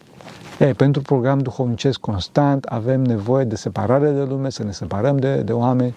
E, 0.58 0.72
pentru 0.72 1.02
program 1.02 1.38
duhovnicesc 1.38 2.00
constant 2.00 2.64
avem 2.64 3.02
nevoie 3.02 3.44
de 3.44 3.56
separare 3.56 4.10
de 4.10 4.22
lume, 4.22 4.50
să 4.50 4.64
ne 4.64 4.70
separăm 4.70 5.16
de, 5.16 5.36
de 5.36 5.52
oameni, 5.52 5.94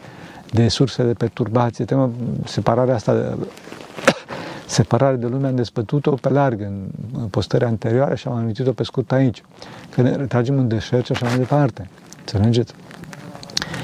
de 0.51 0.67
surse 0.67 1.03
de 1.03 1.13
perturbație. 1.13 1.85
Tema, 1.85 2.09
separarea 2.45 2.95
asta, 2.95 3.13
de, 3.13 3.35
separare 4.65 5.15
de 5.15 5.27
lume 5.27 5.47
am 5.47 5.55
despătut-o 5.55 6.11
pe 6.11 6.29
larg 6.29 6.61
în, 6.61 6.83
în 7.21 7.27
postări 7.27 7.63
anterioare 7.63 8.15
și 8.15 8.27
am 8.27 8.33
amintit-o 8.33 8.71
pe 8.71 8.83
scurt 8.83 9.11
aici. 9.11 9.43
Că 9.89 10.01
ne 10.01 10.15
retragem 10.15 10.57
în 10.57 10.67
deșert 10.67 11.05
și 11.05 11.11
așa 11.11 11.25
mai 11.25 11.37
departe. 11.37 11.89
Înțelegeți? 12.31 12.73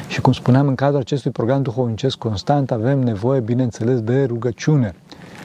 Și 0.07 0.21
cum 0.21 0.33
spuneam, 0.33 0.67
în 0.67 0.75
cadrul 0.75 0.99
acestui 0.99 1.31
program 1.31 1.61
duhovnicesc 1.61 2.17
constant 2.17 2.71
avem 2.71 2.99
nevoie, 2.99 3.39
bineînțeles, 3.39 4.01
de 4.01 4.23
rugăciune 4.23 4.95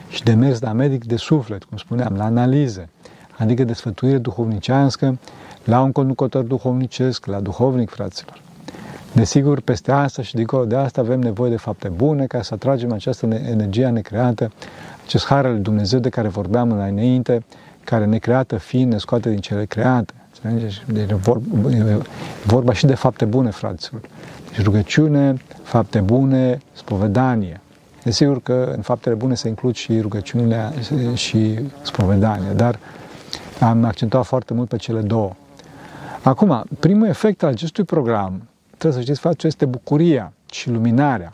și 0.09 0.23
de 0.23 0.33
mers 0.33 0.61
la 0.61 0.71
medic 0.71 1.05
de 1.05 1.15
suflet, 1.15 1.63
cum 1.63 1.77
spuneam, 1.77 2.15
la 2.15 2.23
analize, 2.23 2.89
adică 3.37 3.63
de 3.63 3.73
sfătuire 3.73 4.17
duhovnicească 4.17 5.19
la 5.63 5.81
un 5.81 5.91
conducător 5.91 6.43
duhovnicesc, 6.43 7.25
la 7.25 7.39
duhovnic, 7.39 7.89
fraților. 7.89 8.41
Desigur, 9.13 9.61
peste 9.61 9.91
asta 9.91 10.21
și 10.21 10.35
dincolo 10.35 10.65
de 10.65 10.75
asta 10.75 11.01
avem 11.01 11.19
nevoie 11.19 11.49
de 11.49 11.57
fapte 11.57 11.87
bune 11.87 12.25
ca 12.25 12.41
să 12.41 12.53
atragem 12.53 12.91
această 12.91 13.25
energie 13.25 13.87
necreată, 13.87 14.51
acest 15.05 15.25
har 15.25 15.45
al 15.45 15.61
Dumnezeu 15.61 15.99
de 15.99 16.09
care 16.09 16.27
vorbeam 16.27 16.71
înainte, 16.71 17.45
care 17.83 18.05
necreată 18.05 18.57
fiind 18.57 18.91
ne 18.91 18.97
scoate 18.97 19.29
din 19.29 19.39
cele 19.39 19.65
create. 19.65 20.13
Deci 20.51 20.81
e 21.09 21.13
vorba, 21.13 21.71
e 21.71 21.97
vorba 22.45 22.73
și 22.73 22.85
de 22.85 22.95
fapte 22.95 23.25
bune, 23.25 23.49
fraților. 23.49 24.01
Deci 24.49 24.63
rugăciune, 24.63 25.37
fapte 25.63 25.99
bune, 25.99 26.57
spovedanie. 26.73 27.61
Desigur 28.03 28.41
că 28.41 28.73
în 28.75 28.81
faptele 28.81 29.15
bune 29.15 29.35
se 29.35 29.47
includ 29.47 29.75
și 29.75 29.99
rugăciunile 29.99 30.73
și 31.13 31.59
spovedania, 31.81 32.53
dar 32.53 32.79
am 33.59 33.83
accentuat 33.83 34.25
foarte 34.25 34.53
mult 34.53 34.69
pe 34.69 34.75
cele 34.75 35.01
două. 35.01 35.35
Acum, 36.23 36.63
primul 36.79 37.07
efect 37.07 37.43
al 37.43 37.49
acestui 37.49 37.83
program, 37.83 38.41
trebuie 38.77 38.99
să 38.99 39.01
știți, 39.01 39.19
face 39.19 39.47
este 39.47 39.65
bucuria 39.65 40.33
și 40.51 40.69
luminarea. 40.69 41.33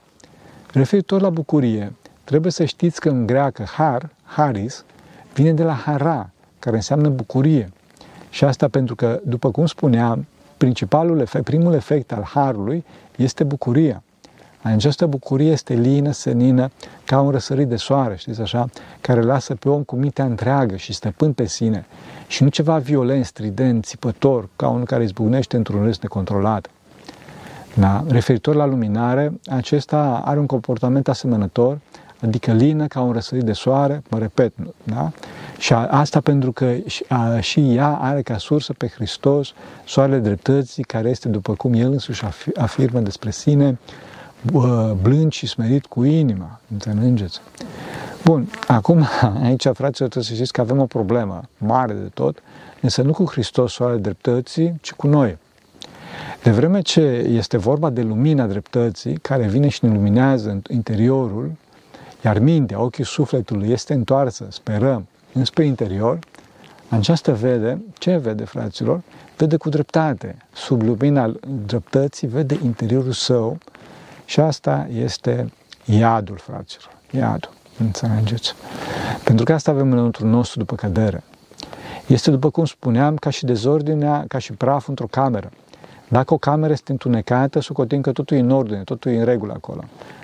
Referitor 0.74 1.22
la 1.22 1.30
bucurie, 1.30 1.94
trebuie 2.24 2.52
să 2.52 2.66
știți 2.66 3.00
că 3.00 3.10
în 3.10 3.26
greacă 3.26 3.64
har, 3.64 4.10
haris, 4.24 4.86
vine 5.34 5.54
de 5.54 5.64
la 5.64 5.74
hara, 5.74 6.30
care 6.60 6.76
înseamnă 6.76 7.10
bucurie. 7.10 7.72
Și 8.30 8.44
asta 8.44 8.68
pentru 8.68 8.96
că, 8.96 9.20
după 9.24 9.52
cum 9.52 9.66
spuneam, 9.66 10.26
principalul 10.58 11.20
efect, 11.20 11.44
primul 11.44 11.74
efect 11.74 12.12
al 12.12 12.24
harului 12.24 12.86
este 13.16 13.44
bucuria. 13.44 14.04
Această 14.62 15.06
bucurie 15.06 15.52
este 15.52 15.74
lină, 15.74 16.12
senină, 16.12 16.70
ca 17.06 17.22
un 17.22 17.32
răsărit 17.32 17.68
de 17.68 17.76
soare, 17.76 18.16
știți 18.16 18.42
așa, 18.42 18.70
care 19.02 19.22
lasă 19.22 19.56
pe 19.56 19.70
om 19.70 19.84
cu 19.84 19.96
mintea 19.96 20.26
întreagă 20.26 20.76
și 20.76 20.94
stăpân 20.94 21.34
pe 21.34 21.46
sine 21.46 21.86
și 22.28 22.44
nu 22.44 22.50
ceva 22.50 22.78
violent, 22.78 23.26
strident, 23.26 23.86
țipător, 23.86 24.50
ca 24.56 24.70
unul 24.70 24.86
care 24.86 25.04
izbucnește 25.04 25.58
într-un 25.58 25.84
râs 25.84 26.00
necontrolat. 26.00 26.70
Da? 27.74 28.04
Referitor 28.08 28.56
la 28.56 28.66
luminare, 28.66 29.40
acesta 29.46 30.22
are 30.26 30.40
un 30.40 30.46
comportament 30.46 31.08
asemănător, 31.08 31.78
adică 32.22 32.52
lină 32.52 32.88
ca 32.88 33.02
un 33.02 33.12
răsărit 33.12 33.44
de 33.44 33.54
soare, 33.54 34.02
mă 34.10 34.18
repet, 34.18 34.54
da? 34.84 35.12
Și 35.58 35.74
asta 35.74 36.20
pentru 36.20 36.52
că 36.52 36.74
și 37.40 37.76
ea 37.76 37.98
are 38.02 38.22
ca 38.22 38.38
sursă 38.38 38.74
pe 38.74 38.88
Hristos, 38.88 39.54
soarele 39.86 40.18
dreptății, 40.18 40.84
care 40.84 41.10
este, 41.10 41.28
după 41.28 41.54
cum 41.54 41.74
El 41.74 41.92
însuși 41.92 42.24
afirmă 42.56 43.00
despre 43.00 43.32
sine, 43.32 43.78
blând 45.02 45.32
și 45.32 45.48
smerit 45.48 45.86
cu 45.86 46.04
inima. 46.04 46.60
Înțelegeți? 46.72 47.42
Bun, 48.26 48.50
acum 48.68 49.08
aici, 49.44 49.62
fraților, 49.62 50.10
trebuie 50.10 50.24
să 50.24 50.34
știți 50.34 50.54
că 50.54 50.62
avem 50.62 50.80
o 50.80 50.86
problemă 50.86 51.42
mare 51.58 51.94
de 51.94 52.10
tot, 52.14 52.42
însă 52.82 53.02
nu 53.02 53.12
cu 53.12 53.26
Hristos 53.26 53.74
soarele 53.74 54.00
dreptății, 54.00 54.78
ci 54.82 54.92
cu 54.92 55.08
noi. 55.08 55.38
De 56.44 56.52
vreme 56.52 56.82
ce 56.82 57.02
este 57.28 57.58
vorba 57.58 57.90
de 57.90 58.02
lumina 58.02 58.46
dreptății, 58.46 59.14
care 59.14 59.48
vine 59.48 59.68
și 59.68 59.86
ne 59.86 59.94
luminează 59.94 60.50
în 60.50 60.62
interiorul, 60.70 61.52
iar 62.24 62.40
mintea, 62.40 62.82
ochii 62.82 63.06
sufletului 63.06 63.70
este 63.70 63.94
întoarsă, 63.94 64.48
sperăm, 64.50 65.08
înspre 65.34 65.66
interior, 65.66 66.20
aceasta 66.90 67.32
vede, 67.32 67.82
ce 67.98 68.18
vede, 68.18 68.44
fraților? 68.44 69.02
Vede 69.38 69.58
cu 69.58 69.70
dreptate. 69.70 70.38
Sub 70.54 70.82
lumina 70.82 71.32
dreptății 71.66 72.28
vede 72.28 72.60
interiorul 72.64 73.12
său 73.12 73.58
și 74.26 74.40
asta 74.40 74.88
este 74.94 75.54
iadul, 75.86 76.38
fraților. 76.38 76.92
Iadul. 77.12 77.52
Înțelegeți? 77.78 78.54
Pentru 79.24 79.46
că 79.46 79.54
asta 79.54 79.72
avem 79.72 79.92
înăuntru 79.92 80.28
nostru 80.28 80.60
după 80.60 80.76
cădere. 80.76 81.24
Este, 82.08 82.32
după 82.32 82.50
cum 82.50 82.66
spuneam, 82.66 83.16
ca 83.16 83.30
și 83.30 83.46
dezordinea, 83.46 84.26
ca 84.28 84.38
și 84.38 84.54
praf 84.54 84.88
într-o 84.88 85.08
cameră. 85.08 85.50
Dacă 86.10 86.34
o 86.34 86.38
cameră 86.38 86.72
este 86.72 86.92
întunecată, 86.92 87.60
socotim 87.60 88.02
că 88.02 88.12
totul 88.12 88.38
e 88.38 88.40
în 88.40 88.52
ordine, 88.52 88.84
totul 88.84 89.12
e 89.12 89.20
în 89.20 89.26
regulă 89.26 89.54
acolo. 89.56 89.84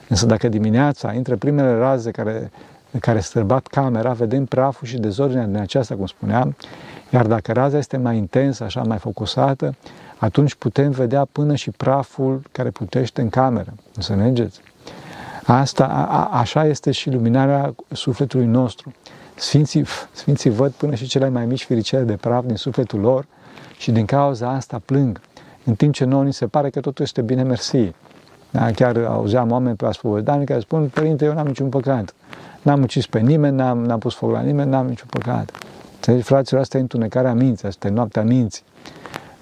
Însă 0.09 0.25
dacă 0.25 0.47
dimineața 0.47 1.13
intră 1.13 1.35
primele 1.35 1.77
raze 1.77 2.11
care, 2.11 2.51
care 2.99 3.19
străbat 3.19 3.67
camera, 3.67 4.11
vedem 4.11 4.45
praful 4.45 4.87
și 4.87 4.97
dezordinea 4.97 5.45
din 5.45 5.57
aceasta, 5.57 5.95
cum 5.95 6.05
spuneam, 6.05 6.55
iar 7.09 7.27
dacă 7.27 7.51
raza 7.51 7.77
este 7.77 7.97
mai 7.97 8.17
intensă, 8.17 8.63
așa 8.63 8.81
mai 8.81 8.97
focusată, 8.97 9.75
atunci 10.17 10.55
putem 10.55 10.91
vedea 10.91 11.27
până 11.31 11.55
și 11.55 11.71
praful 11.71 12.41
care 12.51 12.69
putește 12.69 13.21
în 13.21 13.29
cameră. 13.29 13.73
Înțelegeți? 13.95 14.61
Asta, 15.45 15.85
a, 15.85 16.39
așa 16.39 16.65
este 16.65 16.91
și 16.91 17.09
luminarea 17.09 17.75
sufletului 17.91 18.45
nostru. 18.45 18.93
Sfinții, 19.35 19.85
Sfinții 20.11 20.49
văd 20.49 20.71
până 20.71 20.95
și 20.95 21.05
cele 21.05 21.29
mai 21.29 21.45
mici 21.45 21.65
firicele 21.65 22.03
de 22.03 22.15
praf 22.15 22.45
din 22.45 22.55
sufletul 22.55 22.99
lor 22.99 23.25
și 23.77 23.91
din 23.91 24.05
cauza 24.05 24.49
asta 24.49 24.81
plâng. 24.85 25.19
În 25.65 25.75
timp 25.75 25.93
ce 25.93 26.05
nouă 26.05 26.23
ni 26.23 26.33
se 26.33 26.47
pare 26.47 26.69
că 26.69 26.79
totul 26.79 27.05
este 27.05 27.21
bine 27.21 27.43
mersi. 27.43 27.91
Da? 28.49 28.71
Chiar 28.71 28.97
auzeam 28.97 29.51
oameni 29.51 29.75
pe 29.75 29.85
aspovedani 29.85 30.45
care 30.45 30.59
spun, 30.59 30.87
Părinte, 30.87 31.25
eu 31.25 31.33
n-am 31.33 31.47
niciun 31.47 31.69
păcat. 31.69 32.13
N-am 32.61 32.81
ucis 32.81 33.07
pe 33.07 33.19
nimeni, 33.19 33.55
n-am, 33.55 33.85
n-am 33.85 33.99
pus 33.99 34.13
foc 34.13 34.31
la 34.31 34.41
nimeni, 34.41 34.69
n-am 34.69 34.87
niciun 34.87 35.07
păcat. 35.09 35.51
Înțelegi, 35.95 36.23
fraților, 36.23 36.61
asta 36.61 36.77
e 36.77 36.81
întunecarea 36.81 37.33
minții, 37.33 37.67
asta 37.67 37.87
e 37.87 37.89
noaptea 37.89 38.23
minții. 38.23 38.63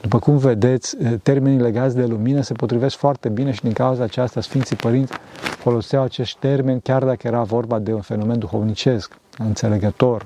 După 0.02 0.20
cum 0.20 0.38
vedeți, 0.38 0.98
termenii 1.24 1.60
legați 1.60 1.96
de 1.96 2.06
lumină 2.06 2.42
se 2.42 2.54
potrivesc 2.54 2.96
foarte 2.96 3.30
bine 3.30 3.52
și 3.52 3.62
din 3.62 3.74
cauza 3.74 4.04
aceasta 4.04 4.42
Sfinții 4.42 4.76
Părinți 4.76 5.14
foloseau 5.40 6.04
acești 6.04 6.38
termeni 6.40 6.82
chiar 6.82 7.04
dacă 7.04 7.28
era 7.28 7.42
vorba 7.44 7.80
de 7.80 7.94
un 7.94 8.02
fenomen 8.02 8.40
duhovnicesc, 8.40 9.18
înțelegător. 9.38 10.26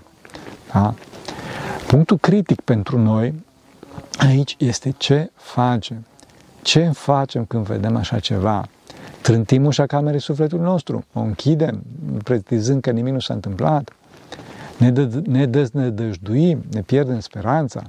Da? 0.73 0.93
Punctul 1.87 2.17
critic 2.17 2.61
pentru 2.61 2.99
noi 2.99 3.45
aici 4.17 4.55
este 4.59 4.93
ce 4.97 5.31
facem. 5.35 6.05
Ce 6.61 6.89
facem 6.93 7.45
când 7.45 7.65
vedem 7.65 7.95
așa 7.95 8.19
ceva? 8.19 8.67
Trântim 9.21 9.65
ușa 9.65 9.85
camerei 9.85 10.19
sufletului 10.21 10.65
nostru, 10.65 11.05
o 11.13 11.19
închidem, 11.19 11.83
pretizând 12.23 12.81
că 12.81 12.91
nimic 12.91 13.13
nu 13.13 13.19
s-a 13.19 13.33
întâmplat, 13.33 13.91
ne, 14.77 14.91
dă, 14.91 15.21
ne 15.25 15.45
deznădăjduim, 15.45 16.63
ne 16.71 16.81
pierdem 16.81 17.19
speranța. 17.19 17.83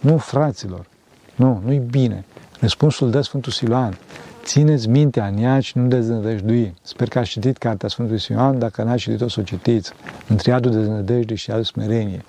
Nu, 0.00 0.16
fraților, 0.16 0.86
nu, 1.34 1.60
nu-i 1.64 1.78
bine. 1.78 2.24
Răspunsul 2.60 3.10
dă 3.10 3.20
Sfântul 3.20 3.52
Siloan. 3.52 3.98
Țineți 4.48 4.88
mintea 4.88 5.26
în 5.26 5.38
ea 5.38 5.60
și 5.60 5.78
nu 5.78 5.86
deznădăjdui. 5.86 6.74
Sper 6.82 7.08
că 7.08 7.18
ați 7.18 7.28
citit 7.28 7.56
cartea 7.56 7.88
Sfântului 7.88 8.20
Siloan, 8.20 8.58
dacă 8.58 8.82
n-ați 8.82 9.02
citit-o, 9.02 9.28
să 9.28 9.40
o 9.40 9.42
citiți. 9.42 9.92
Între 10.28 10.50
iadul 10.50 10.72
deznădejde 10.72 11.34
și 11.34 11.50
iadul 11.50 11.64
smerenie. 11.64 12.24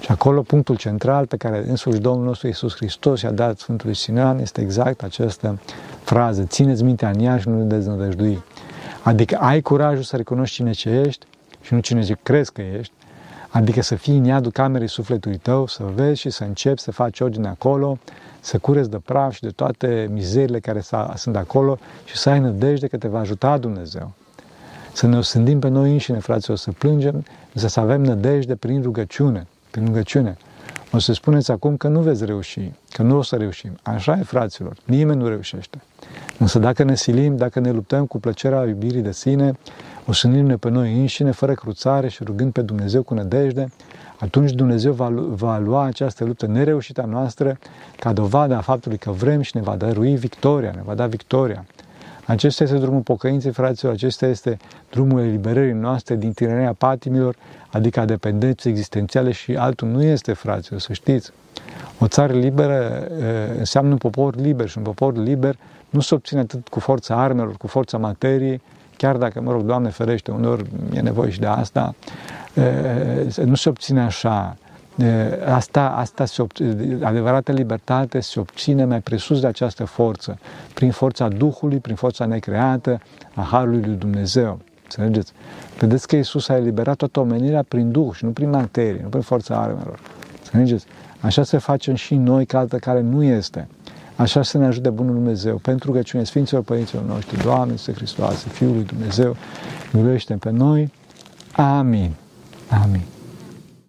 Și 0.00 0.10
acolo 0.10 0.42
punctul 0.42 0.76
central 0.76 1.26
pe 1.26 1.36
care 1.36 1.64
însuși 1.68 1.98
Domnul 1.98 2.24
nostru 2.24 2.46
Iisus 2.46 2.74
Hristos 2.74 3.20
i-a 3.20 3.30
dat 3.30 3.58
Sfântului 3.58 3.94
Siloan 3.94 4.38
este 4.38 4.60
exact 4.60 5.02
această 5.02 5.60
frază. 6.02 6.42
Țineți 6.42 6.82
mintea 6.82 7.10
în 7.10 7.20
ea 7.20 7.38
și 7.38 7.48
nu 7.48 7.64
deznădăjdui. 7.64 8.42
Adică 9.02 9.36
ai 9.36 9.60
curajul 9.60 10.02
să 10.02 10.16
recunoști 10.16 10.54
cine 10.54 10.70
ce 10.70 10.88
ești 10.88 11.26
și 11.60 11.74
nu 11.74 11.80
cine 11.80 12.02
ce 12.02 12.16
crezi 12.22 12.52
că 12.52 12.62
ești, 12.78 12.92
adică 13.52 13.82
să 13.82 13.94
fii 13.94 14.16
în 14.16 14.24
iadul 14.24 14.50
camerei 14.50 14.88
sufletului 14.88 15.38
tău, 15.38 15.66
să 15.66 15.84
vezi 15.94 16.20
și 16.20 16.30
să 16.30 16.44
începi 16.44 16.80
să 16.80 16.90
faci 16.90 17.20
ordine 17.20 17.48
acolo, 17.48 17.98
să 18.40 18.58
cureți 18.58 18.90
de 18.90 18.98
praf 18.98 19.32
și 19.32 19.40
de 19.40 19.48
toate 19.48 20.08
mizerile 20.10 20.60
care 20.60 20.82
sunt 21.14 21.36
acolo 21.36 21.78
și 22.04 22.16
să 22.16 22.30
ai 22.30 22.40
nădejde 22.40 22.86
că 22.86 22.96
te 22.96 23.08
va 23.08 23.18
ajuta 23.18 23.58
Dumnezeu. 23.58 24.12
Să 24.92 25.06
ne 25.06 25.16
osândim 25.16 25.58
pe 25.58 25.68
noi 25.68 25.92
înșine, 25.92 26.18
fraților, 26.18 26.56
să 26.56 26.70
plângem, 26.70 27.24
însă 27.54 27.68
să 27.68 27.80
avem 27.80 28.02
nădejde 28.02 28.56
prin 28.56 28.82
rugăciune, 28.82 29.46
prin 29.70 29.84
rugăciune. 29.84 30.36
O 30.92 30.98
să 30.98 31.12
spuneți 31.12 31.50
acum 31.50 31.76
că 31.76 31.88
nu 31.88 32.00
veți 32.00 32.24
reuși, 32.24 32.72
că 32.90 33.02
nu 33.02 33.16
o 33.16 33.22
să 33.22 33.36
reușim. 33.36 33.70
Așa 33.82 34.16
e, 34.18 34.22
fraților, 34.22 34.76
nimeni 34.84 35.18
nu 35.18 35.28
reușește. 35.28 35.78
Însă 36.38 36.58
dacă 36.58 36.82
ne 36.82 36.94
silim, 36.94 37.36
dacă 37.36 37.60
ne 37.60 37.70
luptăm 37.70 38.06
cu 38.06 38.18
plăcerea 38.18 38.64
iubirii 38.64 39.02
de 39.02 39.12
sine, 39.12 39.58
o 40.06 40.12
să 40.12 40.26
ne 40.28 40.56
pe 40.56 40.68
noi 40.68 40.98
înșine, 40.98 41.30
fără 41.30 41.54
cruțare 41.54 42.08
și 42.08 42.24
rugând 42.24 42.52
pe 42.52 42.60
Dumnezeu 42.60 43.02
cu 43.02 43.14
nădejde, 43.14 43.68
atunci 44.18 44.50
Dumnezeu 44.50 44.92
va, 44.92 45.12
va 45.28 45.58
lua 45.58 45.84
această 45.84 46.24
luptă 46.24 46.46
nereușită 46.46 47.06
noastră 47.08 47.58
ca 47.98 48.12
dovadă 48.12 48.54
a 48.54 48.60
faptului 48.60 48.98
că 48.98 49.10
vrem 49.10 49.40
și 49.40 49.56
ne 49.56 49.62
va 49.62 49.76
dărui 49.76 50.16
victoria, 50.16 50.70
ne 50.74 50.82
va 50.84 50.94
da 50.94 51.06
victoria. 51.06 51.64
Acesta 52.26 52.64
este 52.64 52.78
drumul 52.78 53.00
pocăinței, 53.00 53.52
fraților, 53.52 53.92
acesta 53.92 54.26
este 54.26 54.56
drumul 54.90 55.20
eliberării 55.20 55.72
noastre 55.72 56.16
din 56.16 56.32
tirania 56.32 56.72
patimilor, 56.72 57.36
adică 57.70 58.00
a 58.00 58.04
dependenței 58.04 58.70
existențiale 58.70 59.32
și 59.32 59.56
altul 59.56 59.88
nu 59.88 60.02
este, 60.02 60.32
fraților, 60.32 60.80
să 60.80 60.92
știți. 60.92 61.30
O 61.98 62.06
țară 62.06 62.32
liberă 62.32 63.06
înseamnă 63.58 63.90
un 63.90 63.98
popor 63.98 64.36
liber 64.36 64.68
și 64.68 64.78
un 64.78 64.84
popor 64.84 65.16
liber 65.16 65.56
nu 65.90 66.00
se 66.00 66.14
obține 66.14 66.40
atât 66.40 66.68
cu 66.68 66.80
forța 66.80 67.22
armelor, 67.22 67.56
cu 67.56 67.66
forța 67.66 67.98
materiei, 67.98 68.60
chiar 69.02 69.16
dacă, 69.16 69.40
mă 69.40 69.52
rog, 69.52 69.62
Doamne 69.62 69.88
ferește, 69.88 70.30
uneori 70.30 70.64
e 70.92 71.00
nevoie 71.00 71.30
și 71.30 71.40
de 71.40 71.46
asta, 71.46 71.94
nu 73.44 73.54
se 73.54 73.68
obține 73.68 74.00
așa. 74.00 74.56
Asta, 75.46 75.88
asta 75.88 76.24
se 76.24 76.42
obține, 76.42 76.98
adevărată 77.02 77.52
libertate 77.52 78.20
se 78.20 78.40
obține 78.40 78.84
mai 78.84 79.00
presus 79.00 79.40
de 79.40 79.46
această 79.46 79.84
forță, 79.84 80.38
prin 80.74 80.90
forța 80.90 81.28
Duhului, 81.28 81.78
prin 81.78 81.94
forța 81.94 82.24
necreată 82.24 83.00
a 83.34 83.40
Harului 83.40 83.80
lui 83.80 83.96
Dumnezeu. 83.96 84.58
Înțelegeți? 84.82 85.32
Vedeți 85.78 86.06
că 86.06 86.16
Iisus 86.16 86.48
a 86.48 86.56
eliberat 86.56 86.96
toată 86.96 87.20
omenirea 87.20 87.64
prin 87.68 87.90
Duh 87.90 88.12
și 88.14 88.24
nu 88.24 88.30
prin 88.30 88.50
materie, 88.50 89.00
nu 89.02 89.08
prin 89.08 89.22
forța 89.22 89.56
armelor. 89.56 89.98
Înțelegeți? 90.42 90.86
Așa 91.20 91.42
se 91.42 91.58
facem 91.58 91.94
și 91.94 92.14
noi 92.14 92.46
ca 92.46 92.58
altă 92.58 92.76
care 92.76 93.00
nu 93.00 93.22
este. 93.22 93.68
Așa 94.22 94.42
să 94.42 94.58
ne 94.58 94.66
ajute 94.66 94.90
Bunul 94.90 95.14
Dumnezeu, 95.14 95.56
pentru 95.56 95.92
că 95.92 96.02
cine 96.02 96.24
Sfinților 96.24 96.62
Părinților 96.62 97.04
noștri, 97.04 97.42
Doamne, 97.42 97.76
Să 97.76 97.92
Hristoase, 97.92 98.48
Fiul 98.48 98.72
lui 98.72 98.84
Dumnezeu, 98.84 99.36
miluiește 99.92 100.34
pe 100.34 100.50
noi. 100.50 100.92
Amin. 101.52 102.14
Amin. 102.82 103.02